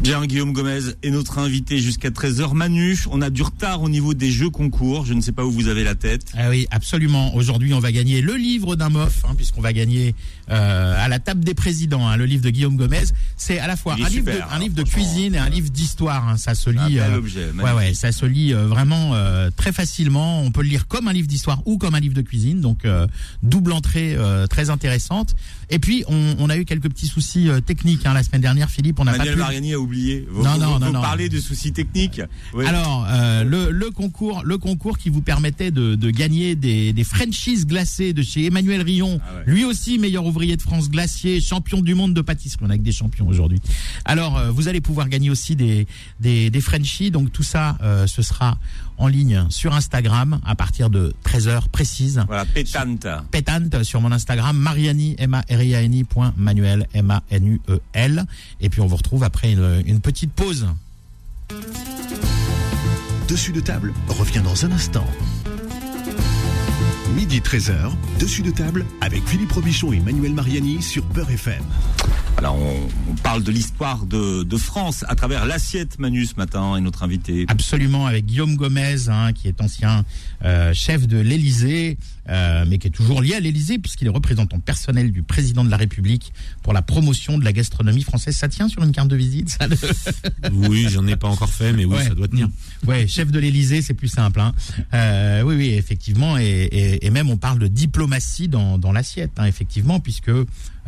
[0.00, 2.52] Bien, Guillaume Gomez est notre invité jusqu'à 13h.
[2.52, 5.06] Manu, on a du retard au niveau des jeux concours.
[5.06, 6.26] Je ne sais pas où vous avez la tête.
[6.36, 7.34] Ah oui, absolument.
[7.34, 10.14] Aujourd'hui, on va gagner le livre d'un mof, hein, puisqu'on va gagner
[10.50, 13.04] euh, à la table des présidents, hein, le livre de Guillaume Gomez.
[13.38, 16.28] C'est à la fois un livre, de, un livre de cuisine et un livre d'histoire.
[16.28, 16.36] Hein.
[16.36, 20.42] Ça se lit, euh, ouais, ouais, ça se lit euh, vraiment euh, très facilement.
[20.42, 22.60] On peut le lire comme un livre d'histoire ou comme un livre de cuisine.
[22.60, 23.06] Donc euh,
[23.42, 24.16] double entrée
[24.50, 25.34] très intéressante.
[25.70, 29.00] Et puis on, on, a eu quelques petits soucis techniques hein, la semaine dernière, Philippe.
[29.00, 29.56] On a Manuel pas pu...
[29.86, 30.26] Oublié.
[30.30, 31.00] Vous, non, non, vous, non, vous non.
[31.00, 32.20] parlez de soucis techniques.
[32.54, 32.66] Oui.
[32.66, 33.06] Alors
[33.44, 38.12] le, le, concours, le concours qui vous permettait de, de gagner des, des Frenchies glacés
[38.12, 39.42] de chez Emmanuel Rion, ah ouais.
[39.46, 42.64] lui aussi meilleur ouvrier de France glacier, champion du monde de pâtisserie.
[42.66, 43.60] On a que des champions aujourd'hui.
[44.04, 45.86] Alors, euh, vous allez pouvoir gagner aussi des,
[46.20, 47.10] des, des Frenchies.
[47.10, 48.58] Donc, tout ça, euh, ce sera
[48.98, 52.22] en ligne sur Instagram à partir de 13h précise.
[52.26, 53.06] Voilà, pétante.
[53.30, 55.16] Pétante sur mon Instagram, Mariani,
[56.04, 58.24] point Manuel, M-A-N-U-E-L.
[58.60, 60.66] Et puis, on vous retrouve après une, une petite pause.
[63.28, 65.06] Dessus de table revient dans un instant.
[67.14, 71.62] Midi 13h, dessus de table avec Philippe Robichon et Manuel Mariani sur Beurre FM.
[72.38, 76.76] Alors, on, on parle de l'histoire de, de, France à travers l'assiette Manu ce matin
[76.76, 77.46] et notre invité.
[77.48, 80.04] Absolument, avec Guillaume Gomez, hein, qui est ancien
[80.44, 81.96] euh, chef de l'Élysée,
[82.28, 85.70] euh, mais qui est toujours lié à l'Élysée puisqu'il est représentant personnel du président de
[85.70, 88.36] la République pour la promotion de la gastronomie française.
[88.36, 89.76] Ça tient sur une carte de visite, ça le...
[90.68, 92.04] Oui, j'en ai pas encore fait, mais oui, ouais.
[92.04, 92.48] ça doit tenir.
[92.86, 94.40] Ouais, chef de l'Élysée, c'est plus simple.
[94.40, 94.52] Hein.
[94.92, 99.46] Euh, oui, oui, effectivement, et, et, et, même on parle de diplomatie dans, l'assiette, hein,
[99.46, 100.30] effectivement, puisque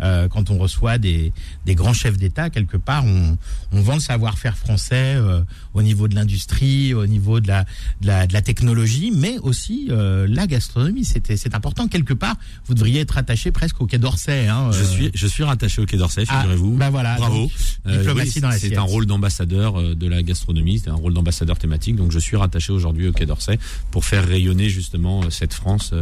[0.01, 1.33] euh, quand on reçoit des,
[1.67, 3.37] des grands chefs d'État, quelque part, on,
[3.73, 5.41] on vend le savoir-faire français euh,
[5.75, 7.65] au niveau de l'industrie, au niveau de la,
[8.01, 11.05] de la, de la technologie, mais aussi euh, la gastronomie.
[11.05, 11.89] C'était, c'est important.
[11.89, 14.47] Quelque part, vous devriez être attaché presque au Quai d'Orsay.
[14.49, 16.75] Hein, je suis, je suis rattaché au Quai d'Orsay, figurez-vous.
[16.77, 17.17] Ah, ben voilà.
[17.17, 17.51] Bravo.
[17.87, 21.97] Diplomatie oui, dans c'est un rôle d'ambassadeur de la gastronomie, c'est un rôle d'ambassadeur thématique.
[21.97, 23.59] Donc, je suis rattaché aujourd'hui au Quai d'Orsay
[23.91, 25.93] pour faire rayonner justement cette France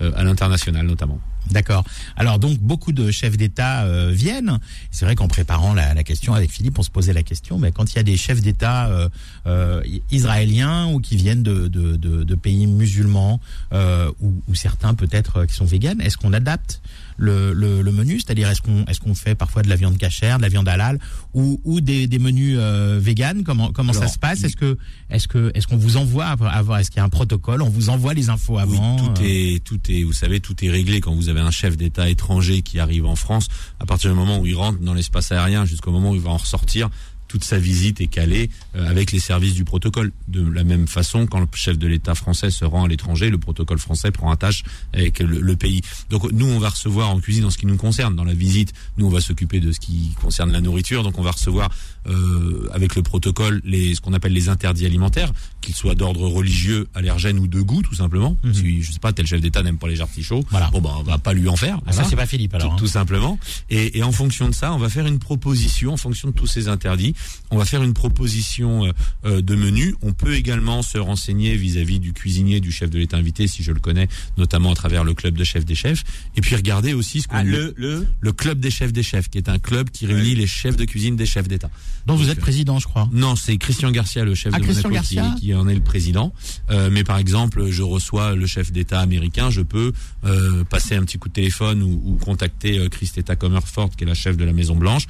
[0.00, 1.20] à l'international notamment.
[1.50, 1.84] D'accord.
[2.16, 4.58] Alors donc beaucoup de chefs euh, viennent.
[4.90, 7.92] C'est vrai qu'en préparant la, question avec Philippe, on se posait la question, mais quand
[7.92, 9.08] il y a des chefs d'État euh,
[9.46, 13.40] euh, israéliens ou qui viennent de, pays musulmans
[13.72, 16.80] ou, ou, certains peut-être qui sont véganes, est-ce qu'on adapte
[17.22, 20.38] le, le, le menu, c'est-à-dire est-ce qu'on est-ce qu'on fait parfois de la viande cachère,
[20.38, 20.98] de la viande halal
[21.34, 24.42] ou, ou des, des menus euh, véganes Comment comment Alors, ça se passe?
[24.42, 24.76] Est-ce que
[25.08, 27.90] est-ce que est-ce qu'on vous envoie avoir Est-ce qu'il y a un protocole On vous
[27.90, 31.00] envoie les infos avant oui, Tout est tout est vous savez tout est réglé.
[31.00, 33.46] Quand vous avez un chef d'État étranger qui arrive en France.
[33.78, 36.30] À partir du moment où il rentre dans l'espace aérien jusqu'au moment où il va
[36.30, 36.90] en ressortir,
[37.32, 40.12] toute sa visite est calée euh, avec les services du protocole.
[40.28, 43.38] De la même façon, quand le chef de l'État français se rend à l'étranger, le
[43.38, 45.80] protocole français prend un tâche avec le, le, pays.
[46.10, 48.14] Donc nous, on va recevoir en cuisine en ce qui nous concerne.
[48.14, 51.02] Dans la visite, nous, on va s'occuper de ce qui concerne la nourriture.
[51.04, 51.70] Donc on va recevoir
[52.06, 56.88] euh, avec le protocole les, ce qu'on appelle les interdits alimentaires, qu'ils soient d'ordre religieux,
[56.94, 58.36] allergène ou de goût, tout simplement.
[58.44, 58.54] Mm -hmm.
[58.54, 60.68] Si, je sais pas, tel chef d'État n'aime pas les artichauts, voilà.
[60.70, 61.80] bon, bah, on va pas lui en faire.
[61.86, 62.68] Ah, ça, c'est pas Philippe, alors.
[62.68, 62.78] Tout, hein.
[62.82, 63.38] tout simplement.
[63.70, 66.50] Et, et en fonction de ça, on va faire une proposition en fonction de tous
[66.56, 67.14] ces interdits
[67.50, 68.90] On va faire une proposition
[69.24, 69.94] de menu.
[70.00, 73.72] On peut également se renseigner vis-à-vis du cuisinier, du chef de l'État invité, si je
[73.72, 74.08] le connais,
[74.38, 76.02] notamment à travers le club de chefs des chefs.
[76.36, 79.28] Et puis regarder aussi ce qu'on ah, le, le le club des chefs des chefs,
[79.28, 81.70] qui est un club qui réunit les chefs de cuisine des chefs d'État.
[82.06, 83.08] Donc, vous êtes président, je crois.
[83.12, 86.32] Non, c'est Christian Garcia, le chef ah, de Monaco, qui, qui, en est le président.
[86.70, 89.92] Euh, mais par exemple, je reçois le chef d'État américain, je peux
[90.24, 94.06] euh, passer un petit coup de téléphone ou, ou contacter euh, Christeta Comerford, qui est
[94.06, 95.06] la chef de la Maison Blanche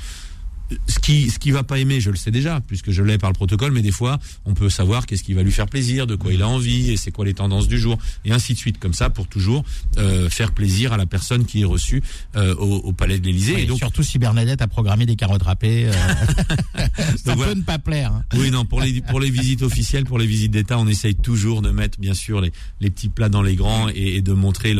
[0.86, 3.30] ce qui ce qui va pas aimer, je le sais déjà puisque je l'ai par
[3.30, 6.16] le protocole, mais des fois on peut savoir qu'est-ce qui va lui faire plaisir, de
[6.16, 8.78] quoi il a envie et c'est quoi les tendances du jour et ainsi de suite
[8.78, 9.64] comme ça pour toujours
[9.98, 12.02] euh, faire plaisir à la personne qui est reçue
[12.36, 13.62] euh, au, palais de l'Élysée.
[13.62, 15.92] et donc surtout si Bernadette a programmé des carottes râpées, euh,
[17.24, 18.12] ça peut ne pas plaire.
[18.12, 18.24] Hein.
[18.34, 21.62] Oui non pour les pour les visites officielles, pour les visites d'État, on essaye toujours
[21.62, 24.74] de mettre bien sûr les les petits plats dans les grands et, et de montrer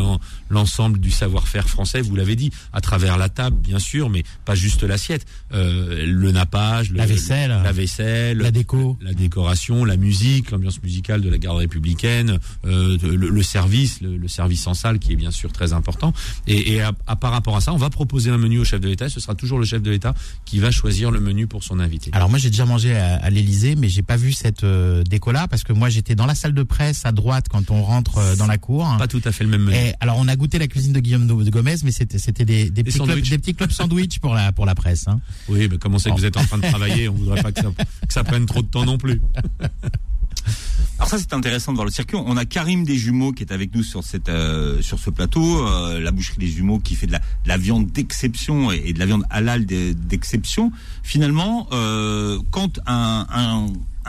[0.51, 2.01] l'ensemble du savoir-faire français.
[2.01, 5.27] Vous l'avez dit à travers la table bien sûr, mais pas juste l'assiette.
[5.53, 11.21] Euh, le nappage, la vaisselle, la vaisselle, la déco, la décoration, la musique, l'ambiance musicale
[11.21, 15.53] de la garde républicaine, euh, le, service, le, service en salle qui est bien sûr
[15.53, 16.13] très important.
[16.47, 19.09] Et, à, par rapport à ça, on va proposer un menu au chef de l'État.
[19.09, 22.11] Ce sera toujours le chef de l'État qui va choisir le menu pour son invité.
[22.13, 25.33] Alors moi j'ai déjà mangé à, à l'Élysée, mais j'ai pas vu cette euh, déco
[25.33, 28.19] là parce que moi j'étais dans la salle de presse à droite quand on rentre
[28.19, 28.97] euh, dans la cour.
[28.99, 29.77] Pas tout à fait le même menu.
[29.77, 32.85] Et, alors on a goûté la cuisine de Guillaume de Gomez, mais c'était des, des,
[32.85, 35.09] petits clubs, des petits clubs sandwich pour la pour la presse.
[35.09, 35.21] Hein.
[35.49, 37.61] Oui, comment c'est que vous êtes en train de travailler On voudrait pas que
[38.09, 39.21] ça, prenne trop de temps non plus.
[40.99, 42.17] Alors ça c'est intéressant de voir le circuit.
[42.17, 45.67] On a Karim des Jumeaux qui est avec nous sur cette euh, sur ce plateau,
[45.67, 49.25] euh, la boucherie des Jumeaux qui fait de la, viande d'exception et, de la viande
[49.31, 50.71] halal d'exception.
[51.03, 53.67] Finalement, euh, quand un un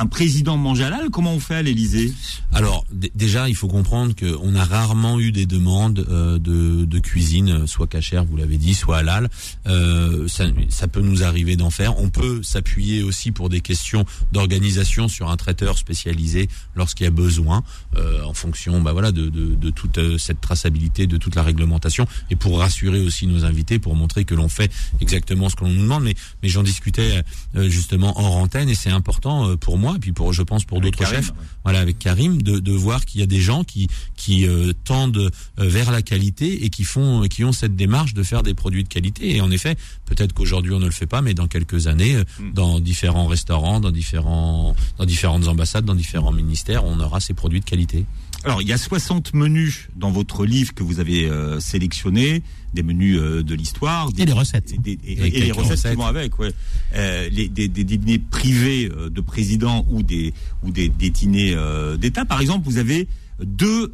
[0.09, 2.13] président mange halal, comment on fait à l'Élysée?
[2.51, 7.49] Alors déjà, il faut comprendre qu'on a rarement eu des demandes euh, de, de, cuisine,
[7.49, 9.29] euh, soit cachère, vous l'avez dit, soit halal.
[9.67, 11.99] Euh, ça, ça, peut nous arriver d'en faire.
[11.99, 17.11] On peut s'appuyer aussi pour des questions d'organisation sur un traiteur spécialisé lorsqu'il y a
[17.11, 17.63] besoin,
[17.95, 21.43] euh, en fonction, bah voilà, de, de, de, toute euh, cette traçabilité, de toute la
[21.43, 25.65] réglementation, et pour rassurer aussi nos invités, pour montrer que l'on fait exactement ce que
[25.65, 26.03] l'on nous demande.
[26.03, 27.23] Mais, mais j'en discutais
[27.55, 30.81] justement en antenne, et c'est important pour moi moi et puis pour je pense pour
[30.81, 31.31] d'autres chefs,
[31.63, 35.17] voilà avec Karim, de, de voir qu'il y a des gens qui qui euh, tendent
[35.17, 38.83] euh, vers la qualité et qui font qui ont cette démarche de faire des produits
[38.83, 39.35] de qualité.
[39.35, 42.23] Et en effet, peut-être qu'aujourd'hui on ne le fait pas, mais dans quelques années, euh,
[42.39, 42.53] mm.
[42.53, 47.59] dans différents restaurants, dans différents dans différentes ambassades, dans différents ministères, on aura ces produits
[47.59, 48.05] de qualité.
[48.45, 52.83] Alors, il y a 60 menus dans votre livre que vous avez euh, sélectionné, des
[52.83, 54.09] menus euh, de l'histoire.
[54.17, 54.73] Et des recettes.
[54.85, 56.51] et, les recettes, qui vont avec, ouais.
[56.95, 61.55] Euh, les, des, des, dîners privés de présidents ou des, ou des, des dîners
[61.97, 62.25] d'État.
[62.25, 63.07] Par exemple, vous avez
[63.41, 63.87] deux,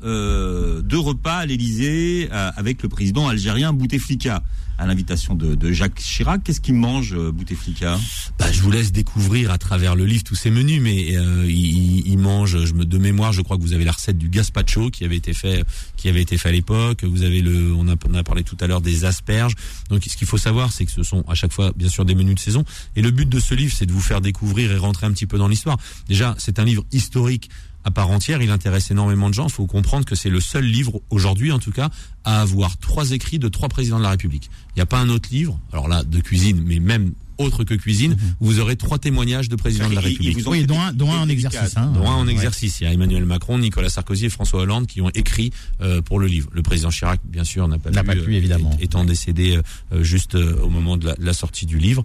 [0.84, 4.44] deux repas à l'Élysée avec le président algérien Bouteflika
[4.80, 6.42] à l'invitation de, Jacques Chirac.
[6.44, 8.00] Qu'est-ce qu'il mange, euh, Bouteflika?
[8.40, 12.18] Bah, Je vous laisse découvrir à travers le livre tous ces menus, mais euh, il,
[12.18, 15.04] mange, je me, de mémoire, je crois que vous avez la recette du gazpacho qui
[15.04, 15.66] avait été fait,
[15.98, 17.04] qui avait été fait à l'époque.
[17.04, 19.54] Vous avez le, on a, on a parlé tout à l'heure des asperges.
[19.90, 22.16] Donc, ce qu'il faut savoir, c'est que ce sont à chaque fois, bien sûr, des
[22.16, 22.64] menus de saison.
[22.96, 25.28] Et le but de ce livre, c'est de vous faire découvrir et rentrer un petit
[25.28, 25.78] peu dans l'histoire.
[26.08, 27.50] Déjà, c'est un livre historique
[27.84, 28.42] à part entière.
[28.42, 29.48] Il intéresse énormément de gens.
[29.48, 31.90] Il faut comprendre que c'est le seul livre aujourd'hui, en tout cas,
[32.24, 34.50] à avoir trois écrits de trois présidents de la République.
[34.72, 37.74] Il n'y a pas un autre livre, alors là, de cuisine, mais même autre que
[37.74, 38.36] cuisine, mhm.
[38.40, 40.46] vous aurez trois témoignages de présidents de la République.
[40.46, 41.76] Oui, dont un, dont un en exercice.
[41.78, 42.82] Hein, dont un en exercice.
[42.82, 46.20] Il y a Emmanuel Macron, Nicolas Sarkozy et François Hollande qui ont écrit euh, pour
[46.20, 46.50] le livre.
[46.54, 48.78] Le président Chirac, bien sûr, n'a pas, pu, pu, évidemment.
[48.82, 49.60] étant décédé
[49.94, 52.04] euh, juste euh, au moment de la, sortie du livre,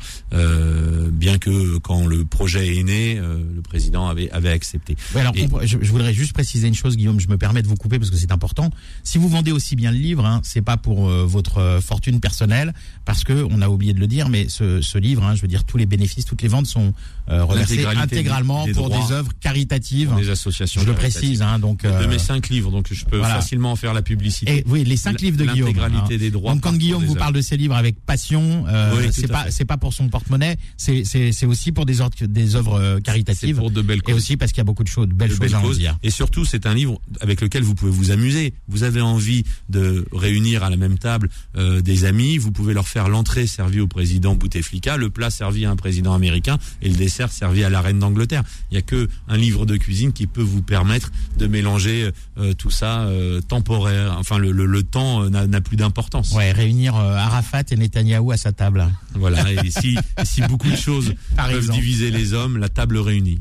[1.11, 4.97] bien que quand le projet est né, le président avait, avait accepté.
[5.16, 8.11] alors, je, voudrais juste préciser une chose, Guillaume, je me permets de vous couper parce
[8.11, 8.70] que c'est important.
[9.03, 13.25] Si vous vendez aussi bien le livre, hein, c'est pas pour votre fortune personnelle, parce
[13.25, 15.64] que on a oublié de le dire, mais ce, ce livre Hein, je veux dire,
[15.64, 16.92] tous les bénéfices, toutes les ventes sont
[17.28, 20.14] euh, reversées intégralement pour des œuvres caritatives.
[20.16, 20.80] des associations.
[20.80, 21.42] Je le précise.
[21.42, 24.58] Hein, donc, de mes euh, cinq livres, donc je peux facilement en faire la publicité.
[24.58, 25.68] Et, oui, les cinq livres de Guillaume.
[25.68, 26.18] L'intégralité hein.
[26.18, 26.52] des droits.
[26.52, 29.76] Donc quand Guillaume vous parle de ses livres avec passion, euh, c'est pas c'est pas
[29.76, 33.56] pour son porte-monnaie, c'est c'est aussi pour des des œuvres euh, caritatives.
[33.56, 35.54] Pour de belles et aussi parce qu'il y a beaucoup de choses, de belles choses
[35.54, 35.98] à dire.
[36.02, 38.54] Et surtout, c'est un livre avec lequel vous pouvez vous amuser.
[38.68, 42.88] Vous avez envie de réunir à la même table euh, des amis, vous pouvez leur
[42.88, 46.96] faire l'entrée servie au président Bouteflika, le plat servi à un président américain et le
[46.96, 48.42] dessert servi à la reine d'Angleterre.
[48.70, 52.53] Il n'y a que un livre de cuisine qui peut vous permettre de mélanger euh,
[52.53, 54.16] tout ça euh, temporaire.
[54.18, 56.33] Enfin, le, le, temps euh, n'a plus d'importance.
[56.33, 58.87] Ouais, réunir Arafat et Netanyahou à sa table.
[59.14, 59.50] Voilà.
[59.53, 63.38] Et si, si beaucoup de choses peuvent diviser les hommes, la table réunie.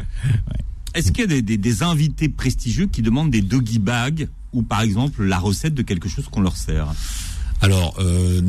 [0.94, 4.62] Est-ce qu'il y a des, des, des, invités prestigieux qui demandent des doggy bags ou
[4.62, 6.94] par exemple la recette de quelque chose qu'on leur sert?
[7.64, 8.42] Alors euh,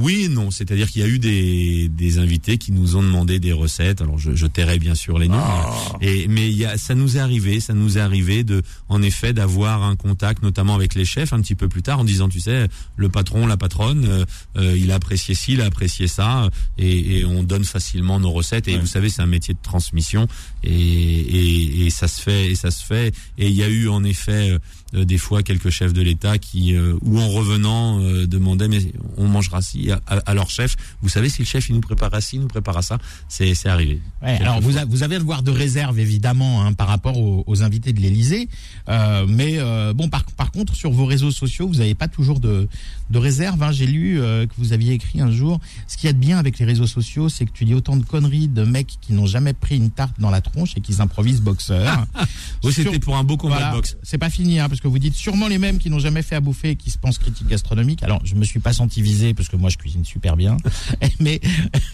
[0.00, 3.38] oui et non, c'est-à-dire qu'il y a eu des, des invités qui nous ont demandé
[3.38, 4.00] des recettes.
[4.00, 5.72] Alors je, je tairai bien sûr les noms, Ah.
[6.00, 9.02] et mais il y a, ça nous est arrivé, ça nous est arrivé de, en
[9.02, 12.28] effet, d'avoir un contact, notamment avec les chefs, un petit peu plus tard, en disant,
[12.28, 14.24] tu sais, le patron, la patronne, euh,
[14.56, 18.30] euh, il a apprécié ci, il a apprécié ça, et, et on donne facilement nos
[18.32, 18.66] recettes.
[18.68, 20.26] Et vous savez, c'est un métier de transmission,
[20.64, 23.14] et, et, et ça se fait, et ça se fait.
[23.36, 24.58] Et il y a eu en effet euh,
[24.92, 28.80] des fois quelques chefs de l'État qui, euh, ou en revenant, euh, demandaient mais
[29.16, 30.76] on mangera ci à, leur chef.
[31.02, 33.68] Vous savez si le chef il nous prépare ci, il nous prépare ça, c'est c'est
[33.68, 34.00] arrivé.
[34.22, 37.42] Ouais, alors vous, a- vous avez un devoir de réserve évidemment hein, par rapport aux,
[37.46, 38.48] aux invités de l'Élysée,
[38.88, 42.40] euh, mais euh, bon par, par contre sur vos réseaux sociaux vous n'avez pas toujours
[42.40, 42.68] de,
[43.10, 43.62] de réserve.
[43.62, 43.72] hein.
[43.72, 45.60] J'ai lu euh, que vous aviez écrit un jour.
[45.88, 47.96] Ce qu'il y a de bien avec les réseaux sociaux, c'est que tu dis autant
[47.96, 50.92] de conneries de mecs qui n'ont jamais pris une tarte dans la tronche et qui
[50.92, 52.06] s'improvisent boxeurs.
[52.64, 53.96] Oui, c'était pour un beau combat Voilà, de boxe.
[54.04, 56.34] C'est pas fini, hein, parce que vous dites sûrement les mêmes qui n'ont jamais fait
[56.34, 58.02] à bouffer et qui se pensent critiques gastronomiques.
[58.02, 60.56] Alors, je me suis pas senti visé parce que moi, je cuisine super bien.
[61.20, 61.40] mais,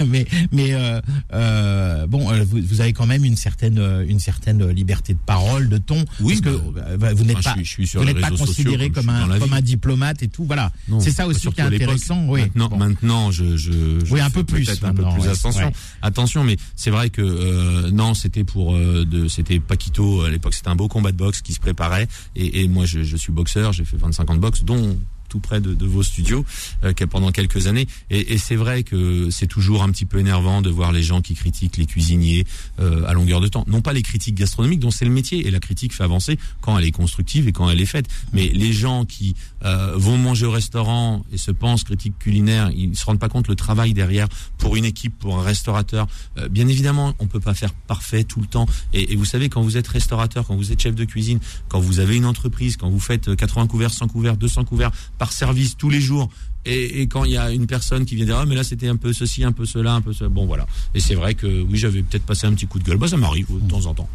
[0.07, 1.01] mais, mais euh,
[1.33, 5.18] euh, bon, euh, vous, vous avez quand même une certaine, euh, une certaine liberté de
[5.24, 6.05] parole, de ton.
[6.20, 8.07] Oui, parce que bah, euh, vous n'êtes enfin, pas, je suis- je suis sur vous
[8.07, 10.44] n'êtes pas sociaux considéré comme un, comme un diplomate et tout.
[10.44, 10.72] Voilà.
[11.01, 12.24] C'est ça aussi qui est intéressant.
[12.29, 12.40] Oui.
[12.42, 12.77] Maintenant, Bon.
[12.79, 13.72] maintenant, je, je,
[14.05, 15.66] je Oui, un peu plus peut-être un peu maintenant, plus ouais, attention.
[15.66, 15.72] ouais.
[16.03, 20.55] Attention, mais c'est vrai que euh, non, c'était pour euh, de, c'était Paquito à l'époque.
[20.55, 22.09] C'était un beau combat de boxe qui se préparait.
[22.37, 23.72] Et, et moi, je, suis boxeur.
[23.72, 24.96] J'ai fait 25 ans de boxe, dont
[25.28, 26.44] tout près de, de vos studios
[26.84, 27.86] euh, pendant quelques années.
[28.10, 31.20] Et, et c'est vrai que c'est toujours un petit peu énervant de voir les gens
[31.20, 32.44] qui critiquent les cuisiniers
[32.80, 33.64] euh, à longueur de temps.
[33.66, 36.78] Non pas les critiques gastronomiques dont c'est le métier et la critique fait avancer quand
[36.78, 38.06] elle est constructive et quand elle est faite.
[38.32, 42.96] Mais les gens qui euh, vont manger au restaurant et se pensent critiques culinaires, ils
[42.96, 46.06] se rendent pas compte le travail derrière pour une équipe, pour un restaurateur.
[46.38, 48.66] Euh, bien évidemment, on peut pas faire parfait tout le temps.
[48.92, 51.80] Et, et vous savez, quand vous êtes restaurateur, quand vous êtes chef de cuisine, quand
[51.80, 55.76] vous avez une entreprise, quand vous faites 80 couverts, 100 couverts, 200 couverts par service
[55.76, 56.28] tous les jours,
[56.64, 58.88] et, et quand il y a une personne qui vient dire ah mais là c'était
[58.88, 60.66] un peu ceci, un peu cela, un peu cela, bon voilà.
[60.94, 62.98] Et c'est vrai que oui j'avais peut-être passé un petit coup de gueule.
[62.98, 64.09] Bah ça m'arrive de temps en temps.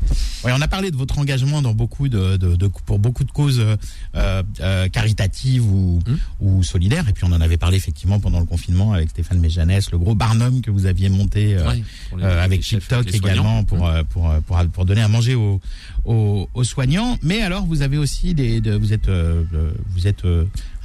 [0.43, 3.31] Oui, on a parlé de votre engagement dans beaucoup de, de- de- pour beaucoup de
[3.31, 3.59] causes
[4.15, 6.17] euh, euh, caritatives ou, Hum.
[6.41, 7.07] ou solidaires.
[7.09, 10.13] Et puis on en avait parlé effectivement pendant le confinement avec Stéphane Méjanès, le gros
[10.13, 13.81] Barnum que vous aviez monté euh, Ouais, pour les- les avec chefs, TikTok également pour,
[13.83, 13.95] Hum.
[13.95, 15.59] euh, pour, pour, pour donner à manger aux,
[16.05, 17.17] aux, aux soignants.
[17.23, 19.09] Mais alors vous avez aussi des, de- vous êtes,
[19.95, 20.23] vous êtes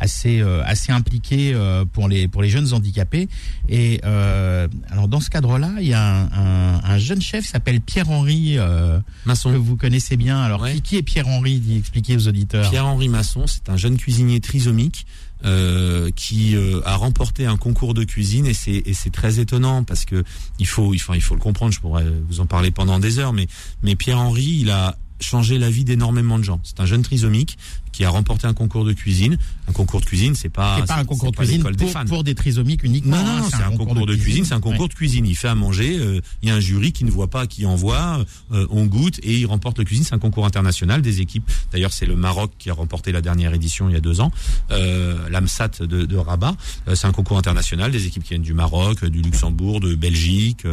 [0.00, 3.28] assez, euh, assez impliqué euh, pour les, pour les jeunes handicapés.
[3.68, 7.50] Et euh, alors dans ce cadre-là, il y a un, un, un jeune chef qui
[7.50, 8.54] s'appelle Pierre-Henri.
[8.58, 9.58] euh, que Masson.
[9.58, 10.38] vous connaissez bien.
[10.40, 10.74] Alors, Ouais.
[10.74, 12.68] qui, qui est Pierre-Henri Expliquez aux auditeurs.
[12.70, 15.06] Pierre-Henri Masson, c'est un jeune cuisinier trisomique
[15.44, 19.84] euh, qui euh, a remporté un concours de cuisine et c'est et c'est très étonnant
[19.84, 20.24] parce que
[20.58, 21.72] il faut il faut il faut le comprendre.
[21.72, 23.46] Je pourrais vous en parler pendant des heures, mais
[23.82, 26.60] mais Pierre-Henri, il a changé la vie d'énormément de gens.
[26.64, 27.56] C'est un jeune trisomique
[27.92, 29.38] qui a remporté un concours de cuisine.
[29.68, 32.04] Un concours de cuisine, c'est pas pas un concours de cuisine l'école des pour, fans.
[32.06, 33.16] pour des trisomiques uniquement.
[33.16, 34.88] Non, non, hein, non, c'est un, concours de cuisine, c'est un concours Ouais.
[34.88, 35.26] de cuisine.
[35.26, 37.66] Il fait à manger, euh, il y a un jury qui ne voit pas, qui
[37.66, 40.04] envoie, euh, on goûte et il remporte le cuisine.
[40.04, 41.48] C'est un concours international des équipes.
[41.72, 44.32] D'ailleurs, c'est le Maroc qui a remporté la dernière édition il y a deux ans,
[44.70, 46.54] euh, l'AMSAT de, de Rabat.
[46.88, 50.64] Euh, c'est un concours international des équipes qui viennent du Maroc, du Luxembourg, de Belgique,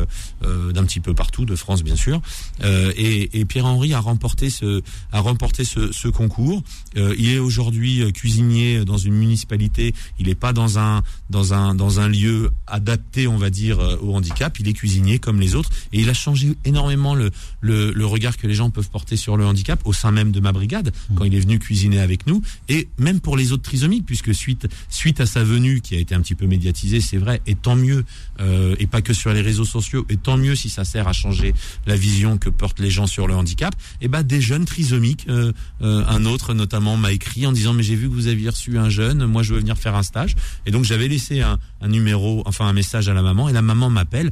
[0.44, 2.22] euh, d'un petit peu partout, de France bien sûr.
[2.64, 6.64] Et, et Pierre-Henri a remporté ce, a remporté ce, ce concours.
[6.98, 9.94] Euh, il est aujourd'hui euh, cuisinier dans une municipalité.
[10.20, 13.98] Il n'est pas dans un dans un dans un lieu adapté, on va dire, euh,
[14.02, 14.58] au handicap.
[14.60, 18.38] Il est cuisinier comme les autres et il a changé énormément le le, le regard
[18.38, 21.24] que les gens peuvent porter sur le handicap au sein même de ma brigade quand
[21.24, 25.20] il est venu cuisiner avec nous et même pour les autres trisomiques puisque suite suite
[25.20, 28.06] à sa venue qui a été un petit peu médiatisée, c'est vrai, et tant mieux
[28.40, 31.14] euh, et pas que sur les réseaux sociaux et tant mieux si ça sert à
[31.14, 31.54] changer
[31.86, 33.76] la vision que portent les gens sur le handicap.
[34.02, 37.84] Et ben des jeunes trisomiques, euh, euh, un autre notamment m'a écrit en disant mais
[37.84, 40.36] j'ai vu que vous aviez reçu un jeune, moi je veux venir faire un stage.
[40.66, 43.90] Et donc j'avais laissé un, numéro, enfin un message à la maman et la maman
[43.90, 44.32] m'appelle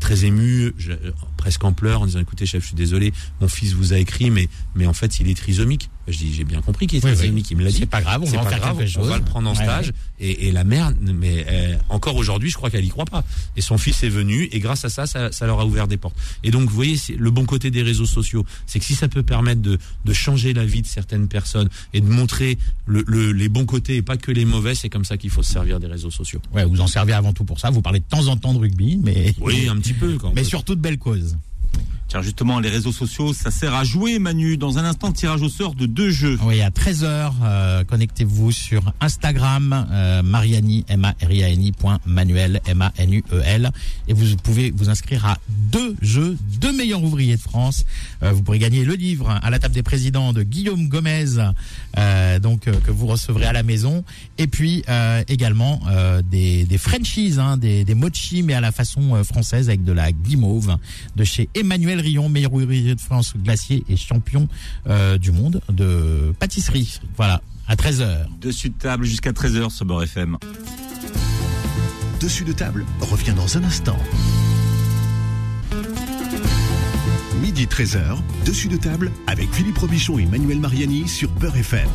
[0.00, 3.72] très ému, euh, presque en pleurs, en disant écoutez chef, je suis désolé, mon fils
[3.72, 5.90] vous a écrit, mais mais en fait il est trisomique.
[6.06, 7.44] Je dis j'ai bien compris qu'il est Oui, oui.
[7.50, 7.78] il me l'a dit.
[7.78, 9.06] C'est pas grave, on va en faire grave, quelque chose.
[9.06, 9.86] On va le prendre en stage.
[9.88, 9.92] ouais.
[10.20, 13.24] Et, et la mère, mais euh, encore aujourd'hui, je crois qu'elle y croit pas.
[13.56, 15.96] Et son fils est venu, et grâce à ça, ça, ça leur a ouvert des
[15.96, 16.14] portes.
[16.42, 19.22] Et donc, vous voyez, le bon côté des réseaux sociaux, c'est que si ça peut
[19.22, 23.48] permettre de, de changer la vie de certaines personnes et de montrer le, le- les
[23.48, 25.86] bons côtés et pas que les mauvais, c'est comme ça qu'il faut se servir des
[25.86, 26.40] réseaux sociaux.
[26.52, 27.70] Ouais, vous en servez avant tout pour ça.
[27.70, 30.16] Vous parlez de temps en temps de rugby, mais Oui, un petit peu.
[30.18, 31.36] Quand mais surtout de belles causes.
[32.06, 34.58] Tiens, justement, les réseaux sociaux, ça sert à jouer, Manu.
[34.58, 36.38] Dans un instant, tirage au sort de deux jeux.
[36.44, 41.72] Oui, à 13h, euh, connectez-vous sur Instagram, euh, Mariani, m a r i a n
[42.04, 43.70] Manuel, M-A-N-U-E-L.
[44.06, 47.86] Et vous pouvez vous inscrire à deux jeux, deux meilleurs ouvriers de France.
[48.22, 51.24] Euh, vous pourrez gagner le livre à la table des présidents de Guillaume Gomez,
[52.42, 54.04] donc que vous recevrez à la maison.
[54.36, 54.84] Et puis
[55.28, 55.80] également
[56.30, 60.12] des, des franchises, hein, des, des mochi, mais à la façon française avec de la
[60.12, 60.76] guimauve
[61.16, 64.48] de chez Emmanuel Rion, meilleur ouvrier de France glacier et champion
[65.20, 67.00] du monde de pâtisserie.
[67.16, 68.26] Voilà, à 13h.
[68.40, 70.36] Dessus de table jusqu'à 13h sur Beurre FM.
[72.20, 73.98] Dessus de table revient dans un instant.
[77.42, 81.88] Midi 13h, dessus de table avec Philippe Robichon et Manuel Mariani sur Beurre FM.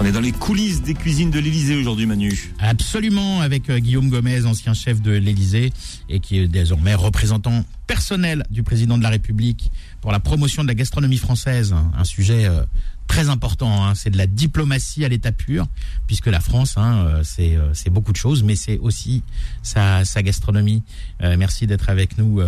[0.00, 2.52] On est dans les coulisses des cuisines de l'Elysée aujourd'hui, Manu.
[2.58, 5.72] Absolument, avec euh, Guillaume Gomez, ancien chef de l'Elysée
[6.08, 9.70] et qui est désormais représentant personnel du président de la République
[10.00, 11.74] pour la promotion de la gastronomie française.
[11.96, 12.64] Un sujet euh,
[13.06, 13.84] très important.
[13.84, 13.94] Hein.
[13.94, 15.66] C'est de la diplomatie à l'état pur,
[16.06, 19.22] puisque la France, hein, euh, euh, c'est beaucoup de choses, mais c'est aussi
[19.62, 20.82] sa, sa gastronomie.
[21.22, 22.40] Euh, merci d'être avec nous,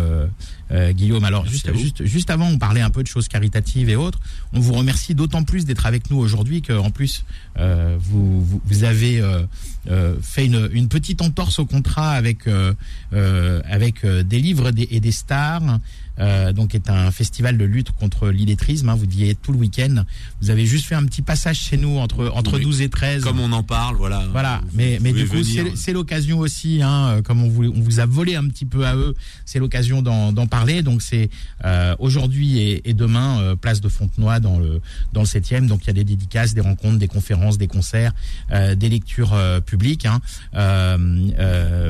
[0.91, 1.23] Guillaume.
[1.23, 4.19] Alors juste, juste, juste avant, on parlait un peu de choses caritatives et autres.
[4.53, 7.23] On vous remercie d'autant plus d'être avec nous aujourd'hui qu'en plus
[7.55, 9.23] vous, vous, vous, avez
[10.21, 12.47] fait une, une, petite entorse au contrat avec
[13.11, 15.79] avec des livres et des stars.
[16.19, 18.89] Euh, donc est un festival de lutte contre l'illettrisme.
[18.89, 20.03] Hein, vous y êtes tout le week-end.
[20.41, 23.23] Vous avez juste fait un petit passage chez nous entre entre 12 et 13.
[23.23, 24.25] Comme on en parle, voilà.
[24.31, 24.61] Voilà.
[24.73, 25.37] mais mais du coup
[25.75, 28.85] c'est l'occasion aussi, hein, euh, comme on vous on vous a volé un petit peu
[28.85, 30.81] à eux, c'est l'occasion d'en parler.
[30.81, 31.29] Donc c'est
[31.65, 34.81] euh, aujourd'hui et, et, demain euh, place de Fontenoy dans le
[35.13, 35.67] dans le 7e.
[35.67, 38.13] Donc il y a des dédicaces, des rencontres, des conférences, des concerts,
[38.51, 40.05] euh, des lectures publiques.
[40.05, 40.19] Hein.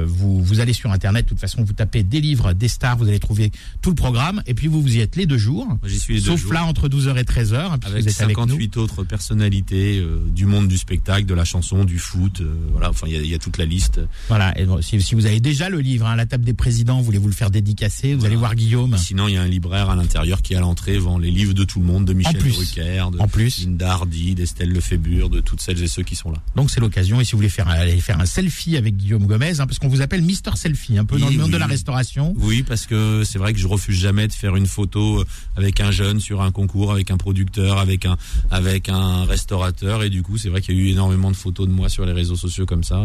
[0.05, 1.25] vous vous allez sur internet.
[1.25, 4.16] De toute façon, vous tapez des livres, des stars, vous allez trouver tout le programme
[4.45, 5.67] et puis vous, vous y êtes les deux jours.
[5.85, 7.73] J'y suis les deux Sauf là, entre 12h et 13h.
[7.85, 11.99] Avec vous êtes 58 autres personnalités euh, du monde du spectacle, de la chanson, du
[11.99, 12.41] foot.
[12.41, 13.99] Euh, voilà, enfin, il y, y, a toute la liste.
[14.27, 14.57] Voilà.
[14.59, 17.33] Et si, si vous avez déjà le livre, hein, la table des présidents, voulez-vous le
[17.33, 18.97] faire dédicacer Vous allez voir Guillaume.
[18.97, 21.63] Sinon, il y a un libraire à l'intérieur qui, à l'entrée, vend les livres de
[21.63, 23.65] tout le monde, de Michel Drucker, de en plus.
[23.65, 26.41] Linda Hardy, d'Estelle Lefébure, de toutes celles et ceux qui sont là.
[26.55, 27.21] Donc, c'est l'occasion.
[27.21, 29.87] Et si vous voulez faire, aller faire un selfie avec Guillaume Gomez, hein, parce qu'on
[29.87, 32.33] vous appelle Mister Selfie, un peu dans le monde de la restauration.
[32.37, 35.25] Oui, parce que c'est vrai que je refuse jamais de faire une photo euh,
[35.57, 38.15] avec un jeune sur un concours, avec un producteur, avec un
[38.51, 40.01] avec un restaurateur.
[40.01, 42.05] Et du coup, c'est vrai qu'il y a eu énormément de photos de moi sur
[42.05, 43.03] les réseaux sociaux comme ça.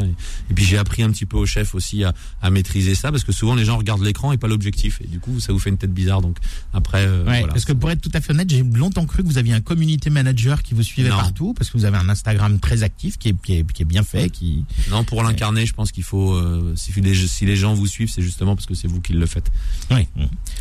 [0.48, 3.24] Et, puis j'ai appris un petit peu au chef aussi à, à, maîtriser ça parce
[3.24, 5.00] que souvent les gens regardent l'écran et pas l'objectif.
[5.02, 6.22] Et du coup, ça vous fait une tête bizarre.
[6.22, 6.36] Donc
[6.72, 9.28] après, euh, ouais, parce que pour être tout à fait honnête, j'ai longtemps cru que
[9.28, 12.60] vous aviez un community manager qui vous suivait partout parce que vous avez un Instagram
[12.60, 14.30] très actif qui est, qui est, qui est bien fait.
[14.30, 17.88] Qui non, pour l'incarner, je pense qu'il faut euh, si, les, si les gens vous
[17.88, 19.50] suivent, c'est justement parce que c'est vous qui le faites.
[19.90, 20.06] Oui.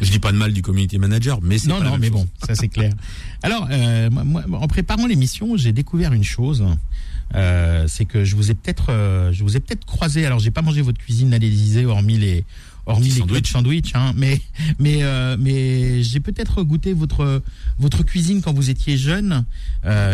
[0.02, 2.56] Je dis pas de mal du community manager mais c'est non, non, mais bon, ça
[2.56, 2.94] c'est clair.
[3.44, 6.64] Alors, euh, moi, en préparant l'émission, j'ai découvert une chose.
[7.36, 10.26] Euh, c'est que je vous ai peut-être, euh, je vous ai peut-être croisé.
[10.26, 12.44] Alors, j'ai pas mangé votre cuisine à l'Élysée, hormis les,
[12.86, 13.52] hormis les sandwich.
[13.52, 14.42] sandwich, hein, mais
[14.80, 17.42] mais euh, mais j'ai peut-être goûté votre
[17.80, 19.46] votre cuisine quand vous étiez jeune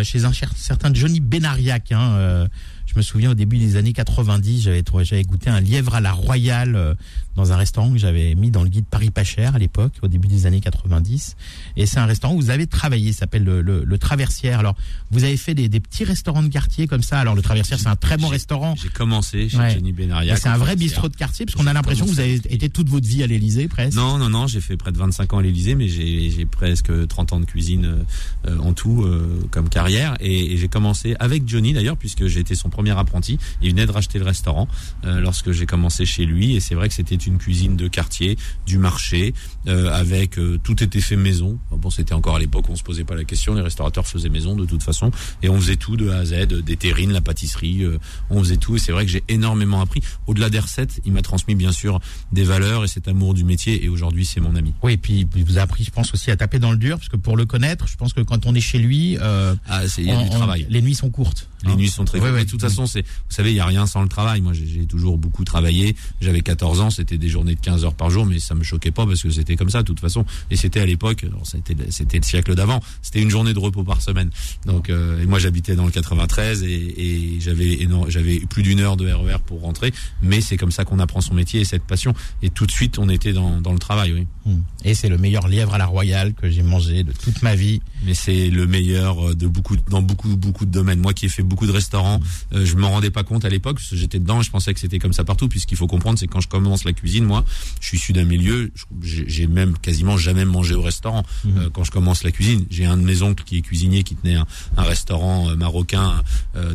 [0.04, 1.92] chez un certain Johnny Benariac.
[1.92, 2.48] Hein,
[2.88, 6.14] je me souviens au début des années 90, j'avais j'avais goûté un lièvre à la
[6.14, 6.96] royale euh,
[7.36, 10.08] dans un restaurant que j'avais mis dans le guide Paris pas cher à l'époque, au
[10.08, 11.36] début des années 90.
[11.76, 14.60] Et c'est un restaurant où vous avez travaillé, s'appelle le, le, Traversière.
[14.60, 14.76] Alors,
[15.12, 17.20] vous avez fait des, des, petits restaurants de quartier comme ça.
[17.20, 18.76] Alors, le Traversière, c'est un très bon restaurant.
[18.82, 20.38] J'ai commencé chez Jenny Benariac.
[20.38, 22.90] C'est un vrai bistrot de quartier, parce qu'on a l'impression que vous avez été toute
[22.90, 23.98] votre vie à l'Elysée, presque.
[23.98, 27.34] Non, non, non, j'ai fait près de 25 ans à l'Elysée, mais j'ai presque 30
[27.34, 28.06] ans de cuisine
[28.48, 30.16] euh, en tout euh, comme carrière.
[30.20, 33.40] Et, et j'ai commencé avec Johnny d'ailleurs, puisque j'ai été son premier apprenti.
[33.64, 34.68] Il venait de racheter le restaurant
[35.04, 36.56] euh, lorsque j'ai commencé chez lui.
[36.56, 38.38] Et c'est vrai que c'était une cuisine de quartier,
[38.68, 39.34] du marché,
[39.68, 41.58] euh, avec euh, tout était fait maison.
[41.72, 43.56] Bon, c'était encore à l'époque, on se posait pas la question.
[43.56, 45.10] Les restaurateurs faisaient maison de toute façon,
[45.42, 47.84] et on faisait tout de A à Z, des terrines, la pâtisserie,
[48.30, 48.76] on faisait tout.
[48.76, 50.02] Et c'est vrai que j'ai énormément appris.
[50.28, 52.00] Au-delà des recettes, il m'a transmis bien sûr
[52.32, 53.84] des valeurs et cet amour du métier.
[53.84, 54.74] Et aujourd'hui, c'est mon ami.
[54.84, 56.98] Oui, et puis il vous a appris, je pense aussi à taper dans le dur,
[56.98, 60.06] parce que pour le connaître, je pense que quand on est chez lui, ah, il
[60.06, 60.68] y a du travail.
[60.70, 61.50] les nuits sont courtes.
[61.66, 62.32] Les nuits sont très courtes.
[62.32, 64.42] de toute façon, c'est, vous savez, il y a rien sans le travail.
[64.42, 65.96] Moi, j'ai toujours beaucoup travaillé.
[66.22, 68.92] J'avais 14 ans, c'était des journées de 15 heures par jour, mais ça me choquait
[68.92, 70.26] pas parce que c'était comme ça de toute façon.
[70.52, 72.82] Et c'était à l'époque, c'était c'était le siècle d'avant.
[73.02, 74.30] C'était une journée de repos par semaine.
[74.66, 78.98] Donc, euh, et moi, j'habitais dans le 93 et, et j'avais j'avais plus d'une heure
[78.98, 79.94] de RER e pour rentrer.
[80.22, 82.14] Mais c'est comme ça qu'on apprend son métier et cette passion.
[82.42, 84.28] Et tout de suite, on était dans, dans le travail, oui.
[84.46, 84.60] Mmh.
[84.86, 87.82] Et c'est le meilleur lièvre à la royale que j'ai mangé de toute ma vie.
[88.04, 91.00] Mais c'est le meilleur de beaucoup dans beaucoup beaucoup de domaines.
[91.00, 92.20] Moi qui ai fait beaucoup de restaurants.
[92.54, 94.74] Euh, je m'en rendais pas compte à l'époque, parce que j'étais dedans et je pensais
[94.74, 95.48] que c'était comme ça partout.
[95.48, 97.44] Puisqu'il faut comprendre, c'est quand je commence la cuisine, moi,
[97.80, 101.24] je suis issu d'un milieu, j'ai même quasiment jamais mangé au restaurant.
[101.46, 101.58] Mhm.
[101.58, 104.16] Euh, quand je commence la cuisine, j'ai un de mes oncles qui est cuisinier, qui
[104.16, 104.46] tenait un,
[104.78, 106.22] restaurant euh, marocain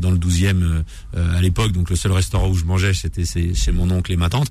[0.01, 0.83] dans le 12e
[1.15, 1.73] à l'époque.
[1.73, 4.49] Donc le seul restaurant où je mangeais, c'était chez mon oncle et ma tante.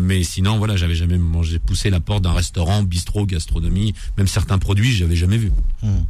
[0.00, 4.58] mais sinon, voilà, j'avais jamais mangé, poussé la porte d'un restaurant, bistrot, gastronomie, même certains
[4.58, 5.52] produits, j'avais jamais vu.
[5.82, 6.06] Mhm.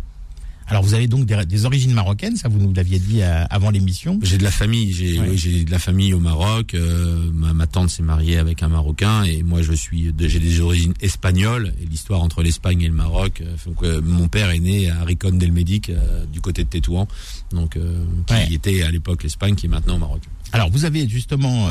[0.71, 4.19] Alors vous avez donc des, origines marocaines, ça vous nous l'aviez dit euh, avant l'émission.
[4.23, 6.75] J'ai de la famille, j'ai de la famille au Maroc.
[6.75, 10.93] Euh, ma, tante s'est mariée avec un Marocain et moi je suis j'ai des origines
[11.01, 13.43] espagnoles et l'histoire entre l'Espagne et le Maroc.
[13.83, 15.91] Euh, mon père est né à Ricon del Medic
[16.31, 17.09] du côté de Tétouan,
[17.51, 17.79] donc
[18.27, 20.21] qui était à l'époque l'Espagne, qui est maintenant au Maroc.
[20.53, 21.69] Alors vous avez justement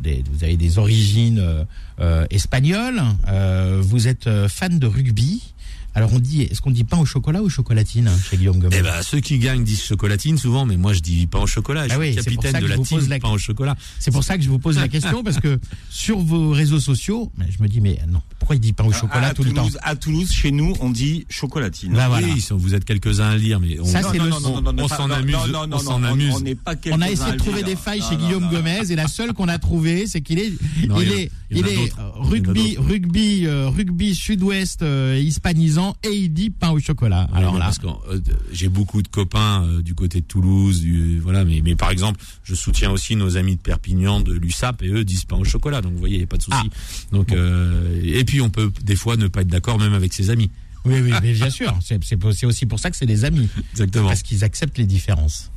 [0.00, 1.66] des, vous avez des origines
[2.30, 3.02] espagnoles.
[3.82, 5.42] vous êtes fan de rugby.
[5.94, 8.76] Alors on dit, est-ce qu'on dit pain au chocolat ou chocolatine hein, chez Guillaume Gomez
[8.78, 11.88] Eh ben ceux qui gagnent disent chocolatine souvent, mais moi je dis pain au chocolat.
[11.88, 13.18] Je ah suis capitaine de la team la...
[13.18, 13.76] pain au chocolat.
[13.98, 15.58] C'est pour ça que je vous pose la question parce que
[15.90, 19.34] sur vos réseaux sociaux, je me dis mais non, pourquoi il dit pain au chocolat
[19.34, 21.92] tout le temps À Toulouse, chez nous, on dit chocolatine.
[21.92, 22.26] Bah, voilà.
[22.26, 25.36] Oui, vous êtes quelques-uns à lire, mais on, ça c'est le on s'en amuse.
[25.72, 26.34] On s'en amuse.
[26.92, 29.58] On a essayé de trouver des failles chez Guillaume Gomez et la seule qu'on a
[29.58, 35.96] trouvée, c'est qu'il est, il est, il est rugby, rugby, euh, rugby sud-ouest euh, hispanisant
[36.04, 37.28] et il dit pain au chocolat.
[37.32, 38.20] Alors là, parce que euh,
[38.52, 40.84] j'ai beaucoup de copains du côté de Toulouse,
[41.22, 44.88] voilà, mais, mais par exemple, je soutiens aussi nos amis de Perpignan, de l'USAP, et
[44.88, 45.80] eux disent pain au chocolat.
[45.80, 46.56] Donc vous voyez, il n'y a pas de souci.
[46.60, 47.12] Ah.
[47.12, 50.50] Donc et puis on peut des fois ne pas être d'accord même avec ses amis.
[50.84, 51.78] Oui, oui, mais bien sûr.
[51.82, 53.48] C'est aussi pour ça que c'est des amis.
[53.72, 54.08] Exactement.
[54.08, 55.50] Parce qu'ils acceptent les différences.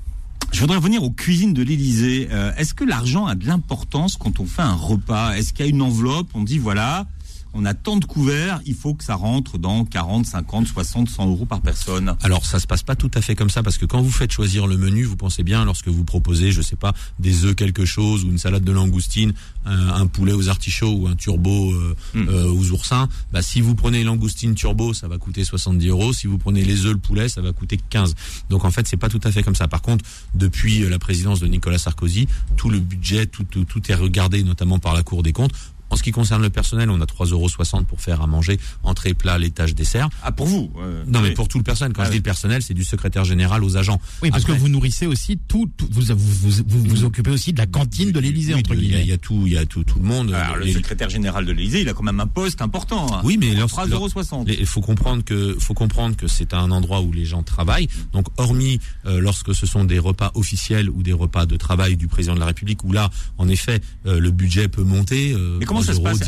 [0.53, 2.29] Je voudrais revenir aux cuisines de l'Élysée.
[2.57, 5.35] Est-ce que l'argent a de l'importance quand on fait un repas?
[5.35, 6.27] Est-ce qu'il y a une enveloppe?
[6.35, 7.07] On dit voilà,
[7.53, 11.27] on a tant de couverts, il faut que ça rentre dans 40, 50, 60, 100
[11.27, 12.15] euros par personne.
[12.23, 14.31] Alors ça se passe pas tout à fait comme ça parce que quand vous faites
[14.31, 17.85] choisir le menu, vous pensez bien lorsque vous proposez, je sais pas, des œufs quelque
[17.85, 19.33] chose ou une salade de langoustine,
[19.65, 22.27] un, poulet aux artichauts ou un turbo euh, hmm.
[22.27, 26.13] euh, aux oursins, bah si vous prenez langoustine turbo, ça va coûter 70 euros.
[26.13, 28.15] Si vous prenez les œufs le poulet, ça va coûter 15.
[28.49, 29.67] Donc en fait c'est pas tout à fait comme ça.
[29.67, 30.03] Par contre,
[30.35, 32.27] depuis la présidence de Nicolas Sarkozy,
[32.57, 35.53] tout le budget, tout, tout est regardé notamment par la Cour des comptes
[35.93, 37.49] en ce qui concerne le personnel, on a 3,60 euros
[37.87, 40.09] pour faire à manger, entrée, plat, laitage, dessert.
[40.23, 40.71] Ah, pour vous
[41.05, 41.93] Non, mais pour tout le personnel.
[41.93, 44.01] Quand ah je dis le personnel, c'est du secrétaire général aux agents.
[44.23, 48.11] Oui, parce que vous nourrissez aussi tout, vous, vous, vous, occupez aussi de la cantine
[48.11, 49.01] de l'Élysée, entre guillemets.
[49.03, 50.33] Il y, a tout, il y a tout, tout le monde.
[50.33, 53.13] Alors, le secrétaire général de l'Élysée, il a quand même un poste important.
[53.13, 53.21] Hein.
[53.23, 54.45] Oui, mais 3,60 euros.
[54.47, 57.87] Il faut comprendre que, faut comprendre que c'est un endroit où les gens travaillent.
[58.13, 62.07] Donc, hormis euh, lorsque ce sont des repas officiels ou des repas de travail du
[62.07, 65.33] président de la République, où là, en effet, euh, le budget peut monter.
[65.33, 66.19] Euh, mais comment ça se passe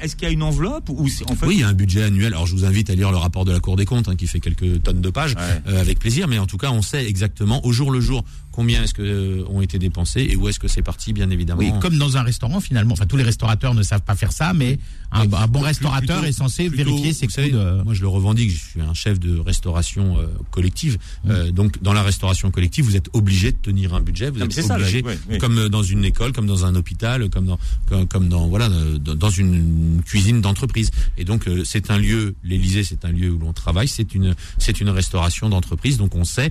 [0.00, 1.46] est-ce qu'il y a une enveloppe ou en fait...
[1.46, 2.32] Oui, il y a un budget annuel.
[2.32, 4.26] Alors je vous invite à lire le rapport de la Cour des comptes hein, qui
[4.26, 5.34] fait quelques tonnes de pages
[5.66, 6.28] euh, avec plaisir.
[6.28, 9.44] Mais en tout cas, on sait exactement au jour le jour combien est-ce que euh,
[9.48, 11.60] ont été dépensés et où est-ce que c'est parti, bien évidemment.
[11.60, 12.92] Oui, comme dans un restaurant finalement.
[12.92, 14.78] Enfin, tous les restaurateurs ne savent pas faire ça, mais
[15.12, 17.56] un, bon restaurateur est censé vérifier ses coûts.
[17.84, 18.50] Moi, je le revendique.
[18.50, 20.98] Je suis un chef de restauration euh, collective.
[21.24, 21.50] Mm.
[21.50, 24.30] donc, dans la restauration collective, vous êtes obligé de tenir un budget.
[24.30, 25.04] Vous êtes obligé,
[25.40, 27.58] comme dans une école, comme dans un hôpital, comme dans,
[28.06, 30.90] comme, dans voilà, dans une cuisine d'entreprise.
[31.18, 32.34] Et donc, c'est un lieu.
[32.44, 33.88] L'Élysée, c'est un lieu où l'on travaille.
[33.88, 35.96] C'est une, c'est une restauration d'entreprise.
[35.96, 36.50] Donc, on sait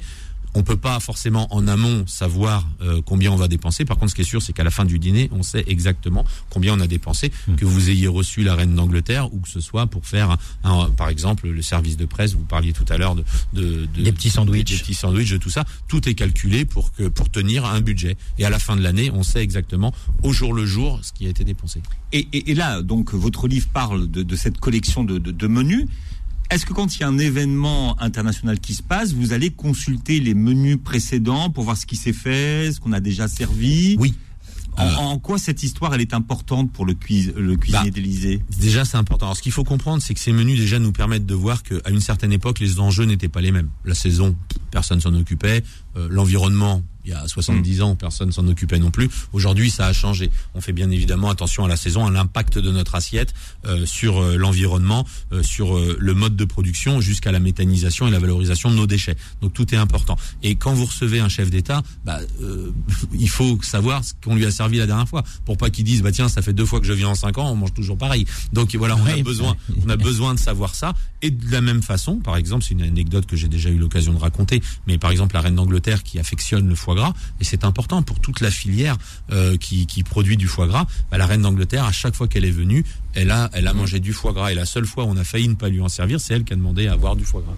[0.55, 3.85] on peut pas forcément en amont savoir euh, combien on va dépenser.
[3.85, 6.25] Par contre, ce qui est sûr, c'est qu'à la fin du dîner, on sait exactement
[6.49, 7.31] combien on a dépensé.
[7.47, 7.55] Hmm.
[7.55, 11.09] Que vous ayez reçu la reine d'Angleterre ou que ce soit pour faire, un, par
[11.09, 12.33] exemple, le service de presse.
[12.33, 13.23] Vous parliez tout à l'heure de,
[13.53, 15.65] de, des petits sandwichs, des petits sandwichs, de tout ça.
[15.87, 18.17] Tout est calculé pour que pour tenir un budget.
[18.37, 19.93] Et à la fin de l'année, on sait exactement
[20.23, 21.81] au jour le jour ce qui a été dépensé.
[22.11, 25.47] Et, et, et là, donc, votre livre parle de, de cette collection de, de, de
[25.47, 25.85] menus.
[26.49, 30.19] Est-ce que quand il y a un événement international qui se passe, vous allez consulter
[30.19, 34.15] les menus précédents pour voir ce qui s'est fait, ce qu'on a déjà servi Oui.
[34.77, 38.41] En, euh, quoi cette histoire elle est importante pour le, le cuisinier bah, d'Élysée?
[38.59, 39.25] Déjà c'est important.
[39.25, 41.89] Alors ce qu'il faut comprendre c'est que ces menus déjà nous permettent de voir qu'à
[41.89, 43.69] une certaine époque les enjeux n'étaient pas les mêmes.
[43.83, 44.35] La saison,
[44.71, 45.63] personne s'en occupait.
[45.99, 49.09] Euh, l'environnement, il y a 70 ans, personne s'en occupait non plus.
[49.33, 50.29] Aujourd'hui, ça a changé.
[50.53, 53.33] On fait bien évidemment attention à la saison, à l'impact de notre assiette
[53.65, 58.19] euh, sur euh, l'environnement, euh, sur le mode de production, jusqu'à la méthanisation et la
[58.19, 59.15] valorisation de nos déchets.
[59.41, 60.17] Donc tout est important.
[60.43, 62.19] Et quand vous recevez un chef d'État, bah,
[63.13, 66.03] il faut savoir ce qu'on lui a servi la dernière fois, pour pas qu'il dise
[66.03, 67.97] bah tiens, ça fait deux fois que je viens en cinq ans, on mange toujours
[67.97, 68.25] pareil.
[68.53, 70.93] Donc voilà, on a besoin, on a besoin de savoir ça.
[71.21, 74.13] Et de la même façon, par exemple, c'est une anecdote que j'ai déjà eu l'occasion
[74.13, 77.63] de raconter, mais par exemple la reine d'Angleterre qui affectionne le foie gras, et c'est
[77.63, 78.97] important pour toute la filière
[79.31, 80.85] euh, qui, produit du foie gras.
[81.11, 83.99] Bah, la reine d'Angleterre, à chaque fois qu'elle est venue, elle a, elle a mangé
[83.99, 84.51] du foie gras.
[84.51, 86.43] Et la seule fois où on a failli ne pas lui en servir, c'est elle
[86.43, 87.55] qui a demandé à avoir du foie gras.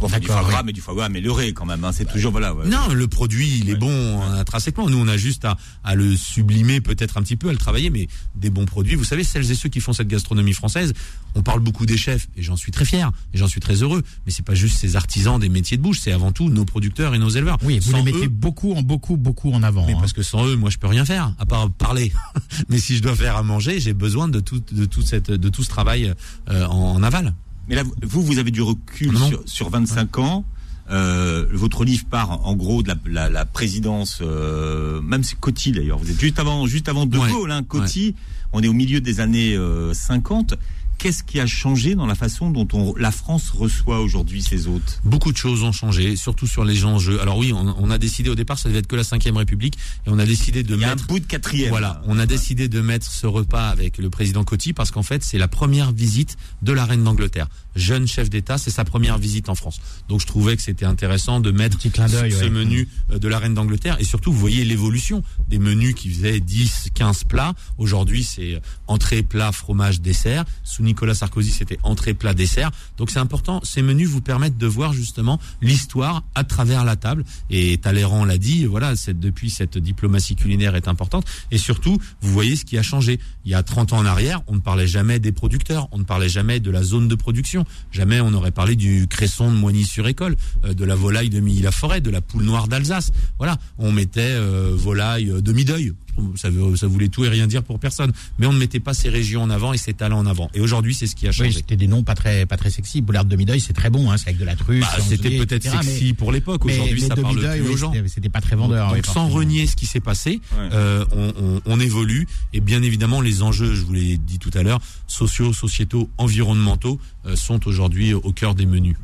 [0.00, 1.84] Bon, du foie gras, mais du foie gras amélioré quand même.
[1.84, 1.92] Hein.
[1.92, 2.54] C'est toujours voilà.
[2.66, 4.88] Non, le produit, il est bon intrinsèquement.
[4.88, 7.90] Nous, on a juste à, à le sublimer peut-être un petit peu, à le travailler,
[7.90, 8.94] mais des bons produits.
[8.94, 10.92] Vous savez, celles et ceux qui font cette gastronomie française,
[11.34, 14.02] on parle beaucoup des chefs, et j'en suis très fier, et j'en suis très heureux.
[14.26, 17.14] Mais c'est pas juste ces artisans des métiers de bouche, c'est avant tout nos producteurs
[17.14, 17.58] et nos éleveurs.
[17.62, 19.86] Oui, vous les mettez beaucoup, en beaucoup, beaucoup en avant.
[19.86, 19.98] Mais hein.
[20.00, 22.12] parce que sans eux, moi, je peux rien faire, à part parler.
[22.68, 25.48] mais si je dois faire à manger, j'ai besoin de tout, de tout cette, de
[25.48, 26.12] tout ce travail
[26.48, 27.34] euh, en, aval.
[27.70, 30.44] Mais là, vous, vous avez du recul sur, sur 25 ans.
[30.90, 35.98] Euh, votre livre part en gros de la, présidence, euh, même c'est Coty d'ailleurs.
[35.98, 38.16] Vous êtes juste avant, juste avant De Gaulle, hein, Coty.
[38.52, 39.56] On est au milieu des années
[39.92, 40.54] 50
[41.00, 45.00] qu'est-ce qui a changé dans la façon dont on, la France reçoit aujourd'hui ses hôtes?
[45.02, 47.20] Beaucoup de choses ont changé, surtout sur les enjeux.
[47.20, 50.10] Alors oui, on, a décidé au départ, ça devait être que la Ve République, et
[50.10, 51.04] on a décidé de Il y mettre...
[51.04, 51.70] un bout de quatrième.
[51.70, 55.24] Voilà, on a décidé de mettre ce repas avec le président Coty parce qu'en fait,
[55.24, 57.48] c'est la première visite de la reine d'Angleterre.
[57.76, 59.80] Jeune chef d'État, c'est sa première visite en France.
[60.08, 63.96] Donc je trouvais que c'était intéressant de mettre ce, menu euh, de la reine d'Angleterre.
[64.00, 67.54] Et surtout, vous voyez l'évolution des menus qui faisaient 10, 15 plats.
[67.78, 70.44] Aujourd'hui, c'est entrée, plat, fromage, dessert.
[70.80, 72.70] Nicolas Sarkozy, c'était entrée, plat, dessert.
[72.96, 73.60] Donc c'est important.
[73.64, 77.24] Ces menus vous permettent de voir justement l'histoire à travers la table.
[77.50, 78.64] Et Talleyrand l'a dit.
[78.66, 81.26] Voilà, depuis cette diplomatie culinaire est importante.
[81.50, 83.20] Et surtout, vous voyez ce qui a changé.
[83.44, 85.88] Il y a 30 ans en arrière, on ne parlait jamais des producteurs.
[85.92, 87.59] On ne parlait jamais de la zone de production.
[87.92, 92.10] Jamais on aurait parlé du cresson de Moigny-sur-École, euh, de la volaille de Milly-la-Forêt, de
[92.10, 93.12] la poule noire d'Alsace.
[93.38, 95.92] Voilà, on mettait euh, volaille de Mideuil
[96.36, 98.12] ça, ça voulait tout et rien dire pour personne.
[98.38, 100.50] Mais on ne mettait pas ces régions en avant et ces talents en avant.
[100.54, 101.52] Et aujourd'hui, c'est ce qui a changé.
[101.52, 103.00] c'était des noms pas très, pas très sexy.
[103.00, 104.80] Boulard de Mideuil, c'est très bon, hein, c'est avec de la truffe.
[104.80, 106.64] Bah, c'était peut-être sexy pour l'époque.
[106.64, 107.92] Aujourd'hui, ça parle plus aux gens.
[108.06, 108.94] C'était pas très vendeur.
[108.94, 112.26] Donc, sans renier ce qui s'est passé, euh, on, on, on, évolue.
[112.52, 117.00] Et bien évidemment, les enjeux, je vous l'ai dit tout à l'heure, sociaux, sociétaux, environnementaux,
[117.26, 118.96] euh, sont aujourd'hui au cœur des menus.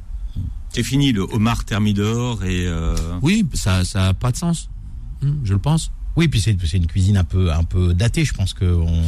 [0.71, 2.67] C'est fini le homard thermidor et.
[2.67, 2.95] Euh...
[3.23, 4.69] Oui, ça, ça a pas de sens.
[5.23, 5.91] Hum, je le pense.
[6.17, 8.25] Oui, puis c'est une cuisine un peu un peu datée.
[8.25, 9.03] Je pense que on.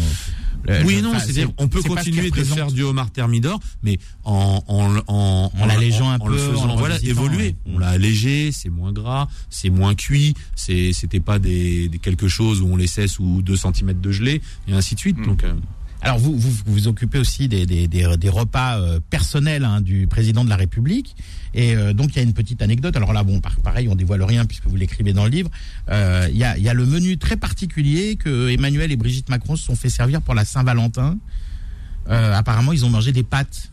[0.84, 5.52] Oui, non, c'est-à-dire on peut continuer de faire du homard thermidor, mais en en en,
[5.56, 7.56] en l'allégeant un peu, le faisant voilà évoluer.
[7.66, 12.28] On l'a allégé, c'est moins gras, c'est moins cuit, c'est c'était pas des, des, quelque
[12.28, 15.18] chose où on laissait sous 2 cm de gelée et ainsi de suite.
[15.18, 15.26] Mm.
[15.26, 15.54] Donc euh,
[16.01, 20.07] alors vous, vous vous occupez aussi des, des, des, des repas euh, personnels hein, du
[20.07, 21.16] président de la République
[21.55, 22.96] et euh, donc il y a une petite anecdote.
[22.96, 25.51] Alors là bon pareil on dévoile rien puisque vous l'écrivez dans le livre.
[25.90, 29.57] Euh, il y, a, y a le menu très particulier que Emmanuel et Brigitte Macron
[29.57, 31.18] se sont fait servir pour la Saint-Valentin.
[32.09, 33.70] apparemment ils ont mangé des pâtes.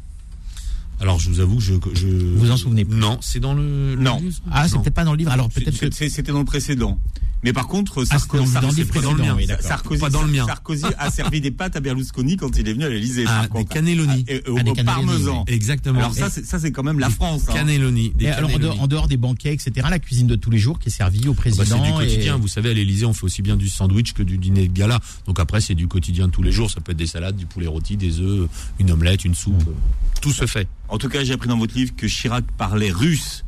[1.02, 2.08] Alors je vous avoue que je, je...
[2.08, 4.18] vous en souvenez Non, c'est dans le, non.
[4.20, 4.40] livre.
[4.50, 5.32] Ah, c'était pas dans le livre.
[5.32, 6.98] Alors peut-être que c'était dans le précédent.
[7.46, 9.38] Mais par contre, ah, Sarkozy, dans, le mien.
[9.60, 10.48] Sarkozy, pas dans le mien.
[10.48, 13.26] Sarkozy a servi des pâtes à Berlusconi quand il est venu à l'Élysée.
[13.28, 14.26] Ah, des cannelloni.
[14.28, 15.46] Ah, au, ah, parmesan.
[15.46, 16.00] Exactement.
[16.00, 17.44] Alors ça, ça c'est quand même la France.
[17.48, 17.54] Hein.
[17.54, 18.14] Cannelloni.
[18.16, 20.92] Des alors en dehors, des banquets, etc., la cuisine de tous les jours qui est
[20.92, 21.84] servie au ah, bah, président.
[21.84, 22.38] c'est du quotidien.
[22.38, 25.00] Vous savez, à l'Élysée, on fait aussi bien du sandwich que du dîner de gala.
[25.28, 26.72] Donc après, c'est du quotidien de tous les jours.
[26.72, 29.62] Ça peut être des salades, du poulet rôti, des œufs, une omelette, une soupe.
[29.62, 30.20] Mm.
[30.20, 30.68] Tout se fait.
[30.88, 33.46] En tout cas, j'ai appris dans votre livre que Chirac parlait russe.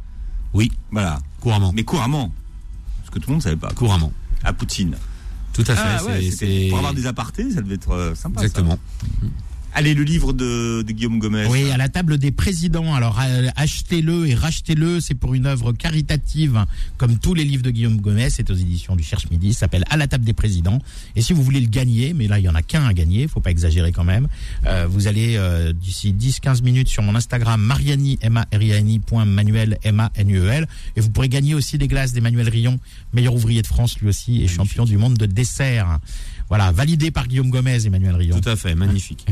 [0.53, 0.71] Oui.
[0.91, 1.17] Voilà.
[1.41, 1.71] Couramment.
[1.73, 2.31] Mais couramment.
[3.07, 3.71] Ce que tout le monde ne savait pas.
[3.73, 4.11] Couramment
[4.43, 4.97] à Poutine.
[5.53, 5.81] Tout à fait.
[5.81, 8.41] Ah pour avoir des apartés, ça devait être euh, sympa.
[8.41, 8.77] Exactement.
[9.73, 11.45] Allez, le livre de, Guillaume Gomez.
[11.49, 12.95] Oui, à la table des présidents.
[12.95, 14.99] Alors, euh, achetez-le et rachetez-le.
[14.99, 16.65] C'est pour une œuvre caritative,
[16.97, 18.29] comme tous les livres de Guillaume Gomez.
[18.29, 19.53] C'est aux éditions du Cherche Midi.
[19.53, 20.79] Ça s'appelle À la table des présidents.
[21.15, 23.27] Et si vous voulez le gagner, mais là, il y en a qu'un à gagner.
[23.27, 24.27] Faut pas exagérer quand même.
[24.65, 28.71] Euh, vous allez euh, d'ici 10-15 minutes sur mon Instagram Mariani M A R I
[28.71, 31.87] N I Manuel M A N U E L et vous pourrez gagner aussi des
[31.87, 32.79] glaces d'Emmanuel Rion,
[33.13, 35.99] meilleur ouvrier de France lui aussi et champion du monde de dessert.
[36.49, 38.39] Voilà, validé par Guillaume Gomez, Emmanuel Rion.
[38.39, 39.25] Tout à fait, magnifique.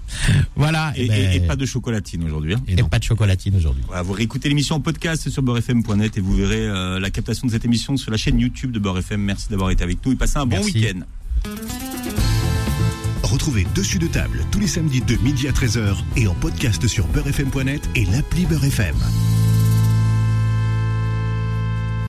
[0.56, 0.92] voilà.
[0.96, 2.54] Et, ben, pas de chocolatine aujourd'hui.
[2.54, 2.62] Hein.
[2.66, 3.84] Et, pas de chocolatine aujourd'hui.
[3.86, 7.52] Voilà, vous réécoutez l'émission en podcast sur beurrefm.net et vous verrez euh, la captation de
[7.52, 9.20] cette émission sur la chaîne YouTube de Beurre FM.
[9.20, 11.00] Merci d'avoir été avec nous et passez un bon week-end.
[13.22, 17.06] Retrouvez Dessus de table tous les samedis de midi à 13h et en podcast sur
[17.08, 18.96] beurrefm.net et l'appli Beurre FM.